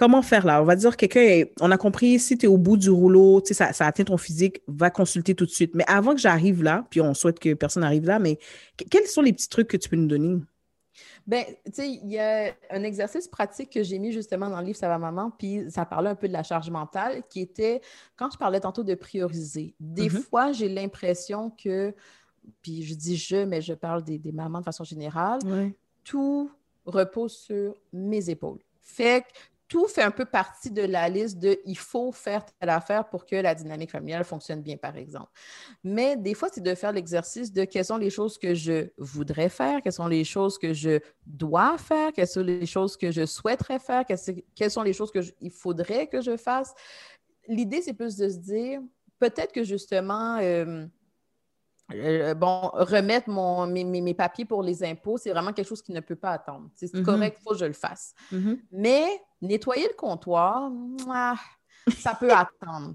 Comment 0.00 0.22
faire 0.22 0.46
là? 0.46 0.62
On 0.62 0.64
va 0.64 0.76
dire 0.76 0.96
quelqu'un, 0.96 1.44
on 1.60 1.70
a 1.70 1.76
compris, 1.76 2.18
si 2.18 2.38
tu 2.38 2.46
es 2.46 2.48
au 2.48 2.56
bout 2.56 2.78
du 2.78 2.88
rouleau, 2.88 3.42
ça, 3.44 3.74
ça 3.74 3.84
atteint 3.84 4.04
ton 4.04 4.16
physique, 4.16 4.62
va 4.66 4.88
consulter 4.88 5.34
tout 5.34 5.44
de 5.44 5.50
suite. 5.50 5.74
Mais 5.74 5.84
avant 5.86 6.14
que 6.14 6.20
j'arrive 6.22 6.62
là, 6.62 6.86
puis 6.88 7.02
on 7.02 7.12
souhaite 7.12 7.38
que 7.38 7.52
personne 7.52 7.82
n'arrive 7.82 8.06
là, 8.06 8.18
mais 8.18 8.38
quels 8.90 9.06
sont 9.06 9.20
les 9.20 9.34
petits 9.34 9.50
trucs 9.50 9.68
que 9.68 9.76
tu 9.76 9.90
peux 9.90 9.96
nous 9.96 10.06
donner? 10.06 10.40
Bien, 11.26 11.44
tu 11.66 11.72
sais, 11.74 11.86
il 11.86 12.10
y 12.10 12.18
a 12.18 12.50
un 12.70 12.82
exercice 12.82 13.28
pratique 13.28 13.68
que 13.68 13.82
j'ai 13.82 13.98
mis 13.98 14.10
justement 14.10 14.48
dans 14.48 14.60
le 14.60 14.68
livre 14.68 14.78
Ça 14.78 14.88
va 14.88 14.96
maman, 14.96 15.32
puis 15.38 15.70
ça 15.70 15.84
parlait 15.84 16.08
un 16.08 16.14
peu 16.14 16.28
de 16.28 16.32
la 16.32 16.44
charge 16.44 16.70
mentale, 16.70 17.22
qui 17.28 17.42
était, 17.42 17.82
quand 18.16 18.30
je 18.30 18.38
parlais 18.38 18.60
tantôt 18.60 18.84
de 18.84 18.94
prioriser, 18.94 19.74
des 19.80 20.08
mm-hmm. 20.08 20.22
fois, 20.22 20.52
j'ai 20.52 20.70
l'impression 20.70 21.50
que, 21.62 21.94
puis 22.62 22.84
je 22.84 22.94
dis 22.94 23.18
je, 23.18 23.44
mais 23.44 23.60
je 23.60 23.74
parle 23.74 24.02
des, 24.02 24.18
mamans 24.32 24.60
de 24.60 24.64
façon 24.64 24.84
générale, 24.84 25.40
tout 26.04 26.50
repose 26.86 27.36
sur 27.36 27.74
mes 27.92 28.30
épaules. 28.30 28.60
Fait 28.80 29.20
que 29.22 29.26
tout 29.70 29.86
fait 29.86 30.02
un 30.02 30.10
peu 30.10 30.24
partie 30.24 30.72
de 30.72 30.82
la 30.82 31.08
liste 31.08 31.38
de 31.38 31.60
il 31.64 31.78
faut 31.78 32.10
faire 32.10 32.44
telle 32.44 32.70
affaire 32.70 33.08
pour 33.08 33.24
que 33.24 33.36
la 33.36 33.54
dynamique 33.54 33.92
familiale 33.92 34.24
fonctionne 34.24 34.62
bien, 34.62 34.76
par 34.76 34.96
exemple. 34.96 35.30
Mais 35.84 36.16
des 36.16 36.34
fois, 36.34 36.48
c'est 36.52 36.60
de 36.60 36.74
faire 36.74 36.90
l'exercice 36.90 37.52
de 37.52 37.64
quelles 37.64 37.84
sont 37.84 37.96
les 37.96 38.10
choses 38.10 38.36
que 38.36 38.52
je 38.52 38.88
voudrais 38.98 39.48
faire, 39.48 39.80
quelles 39.80 39.92
sont 39.92 40.08
les 40.08 40.24
choses 40.24 40.58
que 40.58 40.74
je 40.74 40.98
dois 41.24 41.78
faire, 41.78 42.12
quelles 42.12 42.26
sont 42.26 42.42
les 42.42 42.66
choses 42.66 42.96
que 42.96 43.12
je 43.12 43.24
souhaiterais 43.24 43.78
faire, 43.78 44.04
quelles 44.04 44.70
sont 44.70 44.82
les 44.82 44.92
choses 44.92 45.12
qu'il 45.12 45.52
faudrait 45.52 46.08
que 46.08 46.20
je 46.20 46.36
fasse. 46.36 46.74
l'idée, 47.46 47.80
c'est 47.80 47.94
plus 47.94 48.16
de 48.16 48.28
se 48.28 48.38
dire, 48.38 48.80
peut-être 49.20 49.52
que 49.52 49.62
justement, 49.62 50.38
euh, 50.38 50.84
euh, 51.94 52.34
bon, 52.34 52.70
remettre 52.72 53.28
mon, 53.28 53.66
mes, 53.66 54.14
papiers 54.14 54.44
pour 54.44 54.62
les 54.62 54.84
impôts, 54.84 55.18
c'est 55.18 55.30
vraiment 55.30 55.52
quelque 55.52 55.68
chose 55.68 55.82
qui 55.82 55.92
ne 55.92 56.00
peut 56.00 56.16
pas 56.16 56.30
attendre. 56.30 56.68
C'est 56.74 56.92
mm-hmm. 56.92 57.02
correct, 57.02 57.38
il 57.40 57.42
faut 57.42 57.50
que 57.50 57.58
je 57.58 57.64
le 57.64 57.72
fasse. 57.72 58.14
Mm-hmm. 58.32 58.58
Mais 58.72 59.06
nettoyer 59.42 59.88
le 59.88 59.94
comptoir, 59.94 60.70
ça 61.98 62.14
peut 62.14 62.32
attendre. 62.32 62.94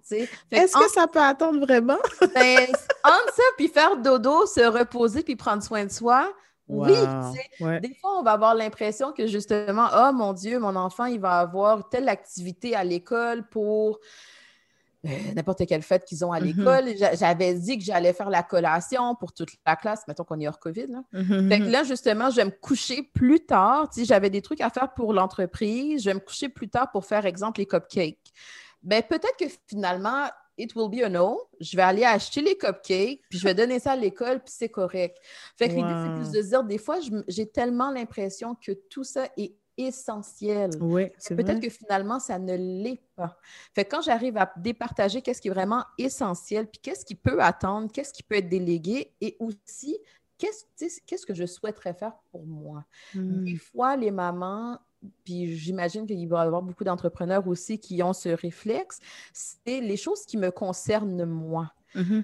Est-ce 0.51 0.77
que 0.77 0.89
ça 0.89 1.07
peut 1.07 1.21
attendre 1.21 1.59
vraiment? 1.59 1.97
ben, 2.35 2.67
entre 3.03 3.33
ça, 3.33 3.43
puis 3.57 3.67
faire 3.67 3.97
dodo, 3.97 4.45
se 4.45 4.65
reposer, 4.65 5.23
puis 5.23 5.35
prendre 5.35 5.63
soin 5.63 5.85
de 5.85 5.91
soi, 5.91 6.31
Oui, 6.67 6.93
des 7.59 7.95
fois, 8.01 8.19
on 8.19 8.23
va 8.23 8.31
avoir 8.31 8.55
l'impression 8.55 9.11
que 9.11 9.27
justement, 9.27 9.87
oh 9.95 10.11
mon 10.13 10.33
Dieu, 10.33 10.59
mon 10.59 10.75
enfant, 10.75 11.05
il 11.05 11.19
va 11.19 11.39
avoir 11.39 11.89
telle 11.89 12.09
activité 12.09 12.75
à 12.75 12.83
l'école 12.83 13.47
pour 13.49 13.99
euh, 15.05 15.33
n'importe 15.35 15.65
quelle 15.65 15.81
fête 15.81 16.05
qu'ils 16.05 16.24
ont 16.25 16.31
à 16.31 16.39
mm-hmm. 16.39 16.57
l'école. 16.57 17.15
J'avais 17.17 17.53
dit 17.53 17.77
que 17.77 17.83
j'allais 17.83 18.13
faire 18.13 18.29
la 18.29 18.43
collation 18.43 19.15
pour 19.15 19.33
toute 19.33 19.50
la 19.65 19.75
classe, 19.75 20.07
mettons 20.07 20.24
qu'on 20.24 20.39
est 20.39 20.47
hors 20.47 20.59
COVID. 20.59 20.88
Là. 20.88 21.03
Mm-hmm. 21.13 21.69
là, 21.69 21.83
justement, 21.83 22.29
je 22.29 22.38
vais 22.38 22.45
me 22.45 22.51
coucher 22.51 23.03
plus 23.13 23.45
tard. 23.45 23.89
J'avais 23.97 24.29
des 24.29 24.41
trucs 24.41 24.62
à 24.62 24.69
faire 24.69 24.93
pour 24.93 25.13
l'entreprise. 25.13 26.03
Je 26.03 26.09
vais 26.09 26.15
me 26.15 26.19
coucher 26.19 26.50
plus 26.50 26.69
tard 26.69 26.91
pour 26.91 27.05
faire, 27.05 27.25
exemple, 27.25 27.59
les 27.59 27.65
cupcakes 27.65 28.19
ben 28.85 29.01
peut-être 29.01 29.35
que 29.38 29.45
finalement, 29.67 30.27
it 30.57 30.74
will 30.75 30.89
be 30.89 31.03
a 31.03 31.09
no. 31.09 31.41
Je 31.59 31.75
vais 31.75 31.83
aller 31.83 32.05
acheter 32.05 32.41
les 32.41 32.55
cupcakes, 32.55 33.21
puis 33.29 33.39
je 33.39 33.43
vais 33.43 33.55
donner 33.55 33.79
ça 33.79 33.93
à 33.93 33.95
l'école, 33.95 34.39
puis 34.39 34.53
c'est 34.55 34.69
correct. 34.69 35.17
Fait 35.57 35.67
que 35.67 35.74
l'idée, 35.74 35.89
c'est 35.89 36.31
plus 36.31 36.31
de 36.31 36.47
dire, 36.47 36.63
des 36.63 36.77
fois, 36.77 37.00
j'ai 37.27 37.47
tellement 37.47 37.91
l'impression 37.91 38.55
que 38.55 38.71
tout 38.89 39.03
ça 39.03 39.27
est 39.38 39.55
essentiel. 39.77 40.72
Oui, 40.82 41.12
Peut-être 41.29 41.60
que 41.60 41.70
finalement, 41.70 42.20
ça 42.20 42.39
ne 42.39 42.55
l'est 42.55 43.01
pas. 43.15 43.38
Fait 43.74 43.86
que 43.86 43.91
quand 43.96 44.01
j'arrive 44.01 44.38
à 44.38 44.51
départager 44.58 45.22
qu'est-ce 45.22 45.41
qui 45.41 45.48
est 45.50 45.51
vraiment 45.51 45.84
essentiel, 45.98 46.67
puis 46.67 46.79
qu'est-ce 46.82 47.05
qui 47.05 47.15
peut 47.15 47.41
attendre, 47.41 47.91
qu'est-ce 47.91 48.13
qui 48.13 48.24
peut 48.24 48.36
être 48.36 48.50
délégué, 48.50 49.13
et 49.22 49.36
aussi, 49.39 49.98
qu'est-ce 50.38 51.25
que 51.25 51.34
je 51.34 51.46
souhaiterais 51.46 51.94
faire 51.94 52.13
pour 52.32 52.46
moi? 52.46 52.86
Des 53.13 53.53
hmm. 53.53 53.58
fois, 53.58 53.96
les 53.96 54.12
mamans 54.12 54.79
puis 55.24 55.55
j'imagine 55.55 56.05
qu'il 56.05 56.27
va 56.27 56.44
y 56.44 56.48
avoir 56.48 56.62
beaucoup 56.62 56.84
d'entrepreneurs 56.84 57.48
aussi 57.48 57.79
qui 57.79 58.01
ont 58.03 58.13
ce 58.13 58.29
réflexe, 58.29 59.00
c'est 59.34 59.82
les 59.82 59.98
choses 59.98 60.25
qui 60.25 60.38
me 60.38 60.51
concernent 60.51 61.25
moi. 61.25 61.72
Mm-hmm. 61.96 62.24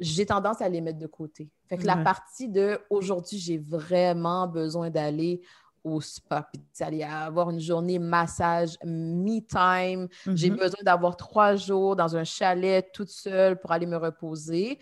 J'ai 0.00 0.26
tendance 0.26 0.60
à 0.60 0.68
les 0.68 0.80
mettre 0.80 0.98
de 0.98 1.06
côté. 1.06 1.48
Fait 1.68 1.78
que 1.78 1.86
la 1.86 1.96
partie 1.96 2.48
de 2.48 2.80
aujourd'hui, 2.90 3.38
j'ai 3.38 3.58
vraiment 3.58 4.48
besoin 4.48 4.90
d'aller 4.90 5.42
au 5.84 6.00
spa, 6.00 6.48
puis 6.52 6.62
d'aller 6.78 7.02
avoir 7.02 7.50
une 7.50 7.60
journée 7.60 7.98
massage, 7.98 8.76
me-time. 8.84 10.08
J'ai 10.26 10.50
mm-hmm. 10.50 10.58
besoin 10.58 10.80
d'avoir 10.84 11.16
trois 11.16 11.56
jours 11.56 11.96
dans 11.96 12.16
un 12.16 12.24
chalet 12.24 12.88
toute 12.92 13.10
seule 13.10 13.58
pour 13.58 13.72
aller 13.72 13.86
me 13.86 13.96
reposer. 13.96 14.78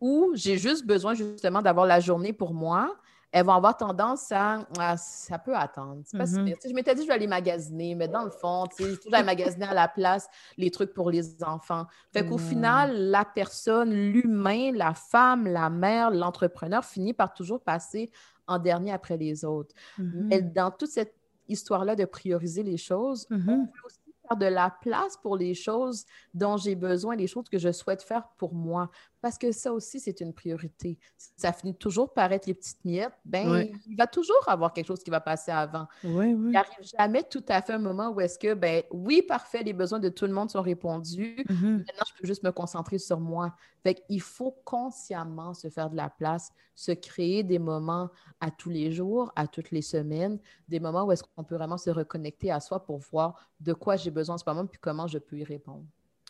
Ou 0.00 0.32
j'ai 0.34 0.58
juste 0.58 0.86
besoin 0.86 1.14
justement 1.14 1.62
d'avoir 1.62 1.86
la 1.86 2.00
journée 2.00 2.32
pour 2.32 2.52
moi 2.54 2.96
elles 3.36 3.44
vont 3.44 3.52
avoir 3.52 3.76
tendance 3.76 4.32
à, 4.32 4.64
ça 4.96 5.38
peut 5.38 5.54
attendre. 5.54 6.00
Mm-hmm. 6.14 6.56
Je 6.66 6.72
m'étais 6.72 6.94
dit 6.94 7.02
je 7.02 7.06
vais 7.06 7.12
aller 7.12 7.26
magasiner, 7.26 7.94
mais 7.94 8.08
dans 8.08 8.24
le 8.24 8.30
fond, 8.30 8.64
il 8.80 8.96
faut 8.96 9.12
aller 9.12 9.26
magasiner 9.26 9.66
à 9.66 9.74
la 9.74 9.88
place 9.88 10.26
les 10.56 10.70
trucs 10.70 10.94
pour 10.94 11.10
les 11.10 11.44
enfants. 11.44 11.86
Fait 12.14 12.26
qu'au 12.26 12.38
mm. 12.38 12.48
final, 12.48 12.96
la 13.10 13.26
personne, 13.26 13.92
l'humain, 13.92 14.72
la 14.72 14.94
femme, 14.94 15.46
la 15.46 15.68
mère, 15.68 16.10
l'entrepreneur 16.10 16.82
finit 16.82 17.12
par 17.12 17.34
toujours 17.34 17.60
passer 17.60 18.10
en 18.46 18.58
dernier 18.58 18.92
après 18.92 19.18
les 19.18 19.44
autres. 19.44 19.74
Mais 19.98 20.40
mm-hmm. 20.40 20.52
dans 20.54 20.70
toute 20.70 20.90
cette 20.90 21.14
histoire-là 21.46 21.94
de 21.94 22.06
prioriser 22.06 22.62
les 22.62 22.78
choses, 22.78 23.26
on 23.30 23.34
mm-hmm. 23.34 23.66
peut 23.66 23.80
aussi 23.84 23.98
faire 24.26 24.36
de 24.36 24.46
la 24.46 24.70
place 24.80 25.16
pour 25.16 25.36
les 25.36 25.54
choses 25.54 26.04
dont 26.34 26.56
j'ai 26.56 26.74
besoin, 26.74 27.16
les 27.16 27.26
choses 27.26 27.48
que 27.48 27.58
je 27.58 27.72
souhaite 27.72 28.02
faire 28.02 28.28
pour 28.36 28.54
moi 28.54 28.90
parce 29.26 29.38
que 29.38 29.50
ça 29.50 29.72
aussi, 29.72 29.98
c'est 29.98 30.20
une 30.20 30.32
priorité. 30.32 31.00
Ça 31.36 31.52
finit 31.52 31.74
toujours 31.74 32.14
par 32.14 32.30
être 32.30 32.46
les 32.46 32.54
petites 32.54 32.84
miettes, 32.84 33.12
ben, 33.24 33.68
il 33.88 33.96
va 33.96 34.06
toujours 34.06 34.36
avoir 34.46 34.72
quelque 34.72 34.86
chose 34.86 35.02
qui 35.02 35.10
va 35.10 35.18
passer 35.18 35.50
avant. 35.50 35.88
il 36.04 36.50
n'arrive 36.52 36.88
jamais 36.96 37.24
tout 37.24 37.44
à 37.48 37.60
fait 37.60 37.72
un 37.72 37.78
moment 37.78 38.10
où 38.10 38.20
est-ce 38.20 38.38
que, 38.38 38.54
ben, 38.54 38.84
oui, 38.92 39.22
parfait, 39.22 39.64
les 39.64 39.72
besoins 39.72 39.98
de 39.98 40.10
tout 40.10 40.26
le 40.26 40.32
monde 40.32 40.48
sont 40.50 40.62
répondus. 40.62 41.44
Mm-hmm. 41.48 41.78
Maintenant, 41.78 42.04
je 42.06 42.20
peux 42.20 42.26
juste 42.28 42.44
me 42.44 42.52
concentrer 42.52 42.98
sur 42.98 43.18
moi. 43.18 43.52
Fait 43.82 44.00
il 44.08 44.20
faut 44.20 44.56
consciemment 44.64 45.54
se 45.54 45.70
faire 45.70 45.90
de 45.90 45.96
la 45.96 46.08
place, 46.08 46.52
se 46.76 46.92
créer 46.92 47.42
des 47.42 47.58
moments 47.58 48.10
à 48.40 48.52
tous 48.52 48.70
les 48.70 48.92
jours, 48.92 49.32
à 49.34 49.48
toutes 49.48 49.72
les 49.72 49.82
semaines, 49.82 50.38
des 50.68 50.78
moments 50.78 51.04
où 51.04 51.10
est-ce 51.10 51.24
qu'on 51.24 51.42
peut 51.42 51.56
vraiment 51.56 51.78
se 51.78 51.90
reconnecter 51.90 52.52
à 52.52 52.60
soi 52.60 52.84
pour 52.84 52.98
voir 52.98 53.50
de 53.58 53.72
quoi 53.72 53.96
j'ai 53.96 54.10
besoin 54.16 54.34
en 54.34 54.38
ce 54.38 54.44
moment, 54.46 54.66
puis 54.66 54.78
comment 54.80 55.06
je 55.06 55.18
peux 55.18 55.38
y 55.38 55.44
répondre. 55.44 55.84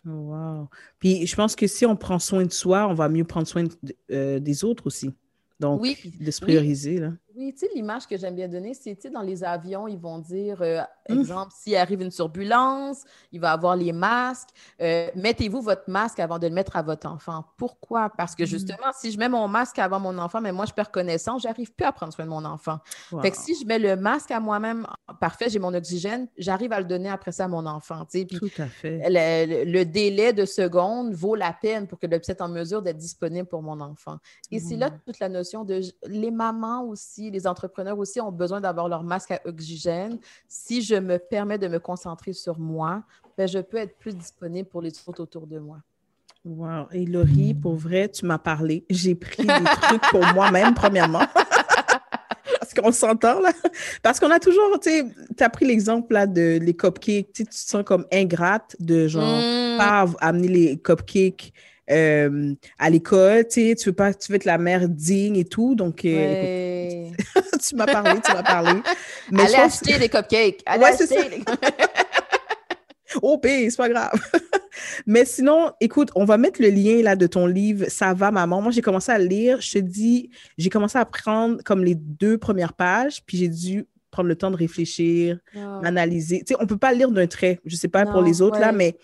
Wow. 0.04 0.68
Puis 0.98 1.26
je 1.26 1.34
pense 1.34 1.56
que 1.56 1.66
si 1.66 1.86
on 1.86 1.96
prend 1.96 2.18
soin 2.18 2.44
de 2.44 2.52
soi, 2.52 2.86
on 2.86 2.94
va 2.94 3.08
mieux 3.08 3.24
prendre 3.24 3.46
soin 3.46 3.64
euh, 4.10 4.38
des 4.38 4.64
autres 4.64 4.86
aussi. 4.86 5.12
Donc, 5.58 5.82
de 6.20 6.30
se 6.30 6.40
prioriser. 6.40 6.98
Là. 6.98 7.12
Oui, 7.36 7.52
tu 7.52 7.66
sais, 7.66 7.68
l'image 7.74 8.06
que 8.06 8.16
j'aime 8.16 8.34
bien 8.34 8.48
donner, 8.48 8.72
c'est, 8.72 8.94
tu 8.94 9.02
sais, 9.02 9.10
dans 9.10 9.20
les 9.20 9.44
avions, 9.44 9.86
ils 9.86 9.98
vont 9.98 10.18
dire, 10.18 10.62
euh, 10.62 10.80
mmh. 11.10 11.20
exemple, 11.20 11.52
s'il 11.54 11.76
arrive 11.76 12.00
une 12.00 12.10
turbulence, 12.10 13.04
il 13.30 13.40
va 13.40 13.52
avoir 13.52 13.76
les 13.76 13.92
masques. 13.92 14.48
Euh, 14.80 15.10
mettez-vous 15.14 15.60
votre 15.60 15.82
masque 15.86 16.18
avant 16.18 16.38
de 16.38 16.46
le 16.46 16.54
mettre 16.54 16.76
à 16.76 16.82
votre 16.82 17.06
enfant. 17.06 17.44
Pourquoi? 17.58 18.08
Parce 18.08 18.34
que 18.34 18.44
mmh. 18.44 18.46
justement, 18.46 18.90
si 18.98 19.12
je 19.12 19.18
mets 19.18 19.28
mon 19.28 19.48
masque 19.48 19.78
avant 19.78 20.00
mon 20.00 20.16
enfant, 20.16 20.40
mais 20.40 20.50
moi, 20.50 20.64
je 20.64 20.72
perds 20.72 20.90
connaissance, 20.90 21.42
j'arrive 21.42 21.70
plus 21.74 21.84
à 21.84 21.92
prendre 21.92 22.10
soin 22.14 22.24
de 22.24 22.30
mon 22.30 22.42
enfant. 22.46 22.78
Fait 23.20 23.30
que 23.30 23.36
si 23.36 23.54
je 23.54 23.66
mets 23.66 23.78
le 23.78 23.96
masque 23.96 24.30
à 24.30 24.40
moi-même, 24.40 24.86
parfait, 25.20 25.50
j'ai 25.50 25.58
mon 25.58 25.74
oxygène, 25.74 26.28
j'arrive 26.38 26.72
à 26.72 26.80
le 26.80 26.86
donner 26.86 27.10
après 27.10 27.32
ça 27.32 27.44
à 27.44 27.48
mon 27.48 27.66
enfant. 27.66 28.06
Tu 28.06 28.20
sais, 28.20 28.24
Tout 28.24 28.48
à 28.56 28.66
fait. 28.66 29.02
Le, 29.10 29.84
délai 29.84 30.32
de 30.32 30.46
secondes 30.46 31.12
vaut 31.12 31.34
la 31.34 31.52
peine 31.52 31.86
pour 31.86 31.98
que 31.98 32.06
le 32.06 32.18
puisse 32.18 32.34
en 32.40 32.48
mesure 32.48 32.80
d'être 32.80 32.96
disponible 32.96 33.46
pour 33.46 33.60
mon 33.60 33.78
enfant. 33.82 34.16
Et 34.50 34.58
c'est 34.58 34.76
là 34.76 34.88
mmh. 34.88 35.00
toute 35.04 35.18
la 35.18 35.28
notion 35.28 35.64
de 35.64 35.80
les 36.06 36.30
mamans 36.30 36.82
aussi 36.84 37.25
les 37.30 37.46
entrepreneurs 37.46 37.98
aussi 37.98 38.20
ont 38.20 38.32
besoin 38.32 38.60
d'avoir 38.60 38.88
leur 38.88 39.02
masque 39.02 39.30
à 39.30 39.40
oxygène. 39.44 40.18
Si 40.48 40.82
je 40.82 40.94
me 40.94 41.18
permets 41.18 41.58
de 41.58 41.68
me 41.68 41.78
concentrer 41.78 42.32
sur 42.32 42.58
moi, 42.58 43.02
ben, 43.36 43.46
je 43.46 43.58
peux 43.58 43.76
être 43.76 43.98
plus 43.98 44.14
disponible 44.14 44.68
pour 44.68 44.82
les 44.82 44.92
autres 45.06 45.22
autour 45.22 45.46
de 45.46 45.58
moi. 45.58 45.78
Wow. 46.44 46.86
Et 46.92 47.04
Laurie, 47.04 47.54
pour 47.54 47.74
vrai, 47.74 48.08
tu 48.08 48.24
m'as 48.24 48.38
parlé. 48.38 48.84
J'ai 48.88 49.16
pris 49.16 49.44
des 49.44 49.64
trucs 49.82 50.02
pour 50.10 50.24
moi-même, 50.32 50.74
premièrement. 50.74 51.26
Parce 52.60 52.72
qu'on 52.72 52.92
s'entend, 52.92 53.40
là. 53.40 53.50
Parce 54.02 54.20
qu'on 54.20 54.30
a 54.30 54.38
toujours, 54.38 54.78
tu 54.80 54.90
sais, 54.90 55.04
tu 55.36 55.42
as 55.42 55.50
pris 55.50 55.66
l'exemple, 55.66 56.14
là, 56.14 56.26
de 56.26 56.58
les 56.62 56.74
cupcakes. 56.74 57.32
Tu 57.32 57.44
te 57.44 57.54
sens 57.54 57.82
comme 57.84 58.06
ingrate 58.12 58.76
de, 58.78 59.08
genre, 59.08 59.24
mm. 59.24 59.78
pas 59.78 60.06
amener 60.20 60.48
les 60.48 60.78
cupcakes 60.78 61.52
euh, 61.90 62.54
à 62.78 62.90
l'école, 62.90 63.46
tu 63.46 63.68
sais, 63.68 63.74
tu 63.76 63.90
veux 63.90 63.94
pas, 63.94 64.12
tu 64.12 64.32
veux 64.32 64.36
être 64.36 64.44
la 64.44 64.58
mère 64.58 64.88
digne 64.88 65.36
et 65.36 65.44
tout, 65.44 65.74
donc 65.74 66.04
euh, 66.04 67.08
tu 67.68 67.76
m'as 67.76 67.86
parlé, 67.86 68.20
tu 68.24 68.32
m'as 68.32 68.42
parlé. 68.42 68.80
Mais 69.30 69.44
Allez 69.44 69.54
acheter 69.54 69.98
des 69.98 70.08
cupcakes. 70.08 70.62
Allez 70.66 70.82
ouais, 70.82 70.90
acheter 70.90 71.28
des... 71.28 71.44
oh, 73.22 73.40
c'est 73.42 73.76
pas 73.76 73.88
grave. 73.88 74.20
Mais 75.06 75.24
sinon, 75.24 75.72
écoute, 75.80 76.10
on 76.14 76.24
va 76.24 76.36
mettre 76.38 76.60
le 76.60 76.68
lien 76.68 77.02
là 77.02 77.16
de 77.16 77.26
ton 77.26 77.46
livre 77.46 77.86
Ça 77.88 78.14
va, 78.14 78.30
maman. 78.30 78.60
Moi, 78.60 78.72
j'ai 78.72 78.82
commencé 78.82 79.12
à 79.12 79.18
lire. 79.18 79.60
Je 79.60 79.72
te 79.72 79.78
dis, 79.78 80.30
j'ai 80.58 80.70
commencé 80.70 80.98
à 80.98 81.04
prendre 81.04 81.62
comme 81.64 81.84
les 81.84 81.94
deux 81.94 82.38
premières 82.38 82.72
pages, 82.72 83.22
puis 83.24 83.38
j'ai 83.38 83.48
dû 83.48 83.86
prendre 84.16 84.28
le 84.30 84.36
temps 84.36 84.50
de 84.50 84.56
réfléchir, 84.56 85.38
ah. 85.54 85.80
analyser. 85.84 86.38
Tu 86.38 86.54
sais, 86.54 86.56
on 86.58 86.66
peut 86.66 86.78
pas 86.78 86.94
lire 86.94 87.10
d'un 87.10 87.26
trait. 87.26 87.60
Je 87.66 87.76
sais 87.76 87.88
pas 87.88 88.06
pour 88.06 88.22
les 88.22 88.40
autres, 88.40 88.58
là, 88.58 88.72
mais 88.72 88.96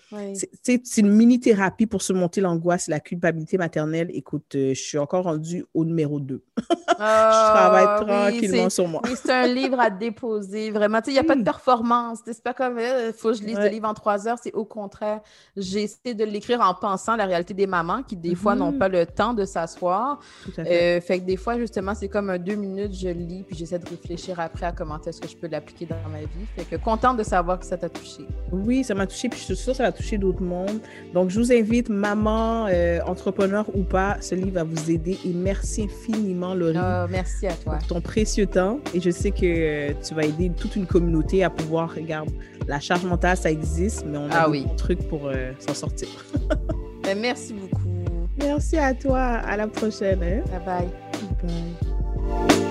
c'est 0.63 0.97
une 0.97 1.09
mini-thérapie 1.09 1.85
pour 1.85 2.01
surmonter 2.01 2.41
l'angoisse 2.41 2.87
et 2.87 2.91
la 2.91 2.99
culpabilité 2.99 3.59
maternelle. 3.59 4.09
Écoute, 4.13 4.55
euh, 4.55 4.73
je 4.73 4.81
suis 4.81 4.97
encore 4.97 5.25
rendue 5.25 5.65
au 5.75 5.85
numéro 5.85 6.19
2. 6.19 6.41
je 6.57 6.95
travaille 6.95 7.85
ah, 7.87 8.03
tranquillement 8.03 8.69
sur 8.71 8.87
moi. 8.87 9.01
c'est 9.15 9.31
un 9.31 9.45
livre 9.45 9.79
à 9.79 9.91
déposer. 9.91 10.71
Vraiment, 10.71 10.99
tu 10.99 11.05
sais, 11.05 11.11
il 11.11 11.13
n'y 11.13 11.19
a 11.19 11.23
pas 11.23 11.35
de 11.35 11.43
performance. 11.43 12.19
C'est 12.25 12.41
pas 12.41 12.55
comme, 12.55 12.79
il 12.79 12.85
euh, 12.85 13.13
faut 13.13 13.29
que 13.31 13.37
je 13.37 13.43
lise 13.43 13.59
le 13.59 13.67
livre 13.67 13.87
en 13.87 13.93
trois 13.93 14.27
heures. 14.27 14.39
C'est 14.41 14.53
au 14.53 14.65
contraire. 14.65 15.21
J'ai 15.55 15.83
essayé 15.83 16.15
de 16.15 16.23
l'écrire 16.23 16.61
en 16.61 16.73
pensant 16.73 17.11
à 17.11 17.17
la 17.17 17.25
réalité 17.25 17.53
des 17.53 17.67
mamans 17.67 18.01
qui, 18.01 18.15
des 18.15 18.33
fois, 18.33 18.55
n'ont 18.55 18.71
mm-hmm. 18.71 18.77
pas 18.79 18.87
le 18.87 19.05
temps 19.05 19.35
de 19.35 19.45
s'asseoir. 19.45 20.19
Fait. 20.55 20.61
Euh, 20.61 21.01
fait 21.01 21.19
que 21.19 21.25
des 21.25 21.37
fois, 21.37 21.59
justement, 21.59 21.93
c'est 21.93 22.09
comme 22.09 22.31
un 22.31 22.39
deux 22.39 22.55
minutes, 22.55 22.95
je 22.95 23.09
lis, 23.09 23.43
puis 23.43 23.55
j'essaie 23.55 23.77
de 23.77 23.87
réfléchir 23.87 24.39
après 24.39 24.65
à 24.65 24.71
comment 24.71 24.97
est-ce 25.07 25.21
que 25.21 25.27
je 25.27 25.35
peux 25.35 25.47
l'appliquer 25.47 25.85
dans 25.85 25.95
ma 26.11 26.19
vie? 26.19 26.45
Fait 26.55 26.63
que 26.63 26.75
contente 26.75 27.17
de 27.17 27.23
savoir 27.23 27.59
que 27.59 27.65
ça 27.65 27.77
t'a 27.77 27.89
touché. 27.89 28.25
Oui, 28.51 28.83
ça 28.83 28.93
m'a 28.95 29.07
touché, 29.07 29.29
puis 29.29 29.39
je 29.39 29.45
suis 29.45 29.55
sûre 29.55 29.73
que 29.73 29.77
ça 29.77 29.83
va 29.83 29.91
toucher 29.91 30.17
d'autres 30.17 30.41
mondes. 30.41 30.79
Donc, 31.13 31.29
je 31.29 31.39
vous 31.39 31.51
invite, 31.51 31.89
maman, 31.89 32.67
euh, 32.67 32.99
entrepreneur 33.05 33.65
ou 33.75 33.83
pas, 33.83 34.17
ce 34.21 34.35
livre 34.35 34.53
va 34.53 34.63
vous 34.63 34.91
aider. 34.91 35.17
Et 35.25 35.33
merci 35.33 35.83
infiniment, 35.83 36.53
Laurie. 36.53 36.77
Oh, 36.77 37.07
merci 37.09 37.47
à 37.47 37.53
toi. 37.53 37.77
Pour 37.77 37.87
ton 37.87 38.01
précieux 38.01 38.45
temps. 38.45 38.79
Et 38.93 38.99
je 38.99 39.09
sais 39.09 39.31
que 39.31 39.39
euh, 39.43 39.93
tu 40.05 40.13
vas 40.13 40.25
aider 40.25 40.49
toute 40.49 40.75
une 40.75 40.85
communauté 40.85 41.43
à 41.43 41.49
pouvoir, 41.49 41.93
regarde, 41.93 42.29
la 42.67 42.79
charge 42.79 43.05
mentale, 43.05 43.37
ça 43.37 43.51
existe, 43.51 44.05
mais 44.05 44.17
on 44.17 44.29
a 44.29 44.45
ah, 44.45 44.49
des 44.49 44.65
trucs 44.77 45.07
pour 45.07 45.27
euh, 45.27 45.51
s'en 45.59 45.73
sortir. 45.73 46.07
Ben, 47.03 47.19
merci 47.19 47.53
beaucoup. 47.53 47.89
Merci 48.37 48.77
à 48.77 48.93
toi. 48.93 49.19
À 49.19 49.57
la 49.57 49.67
prochaine. 49.67 50.23
Hein. 50.23 50.41
Bye 50.49 50.65
bye. 50.65 52.47
Bye. 52.47 52.62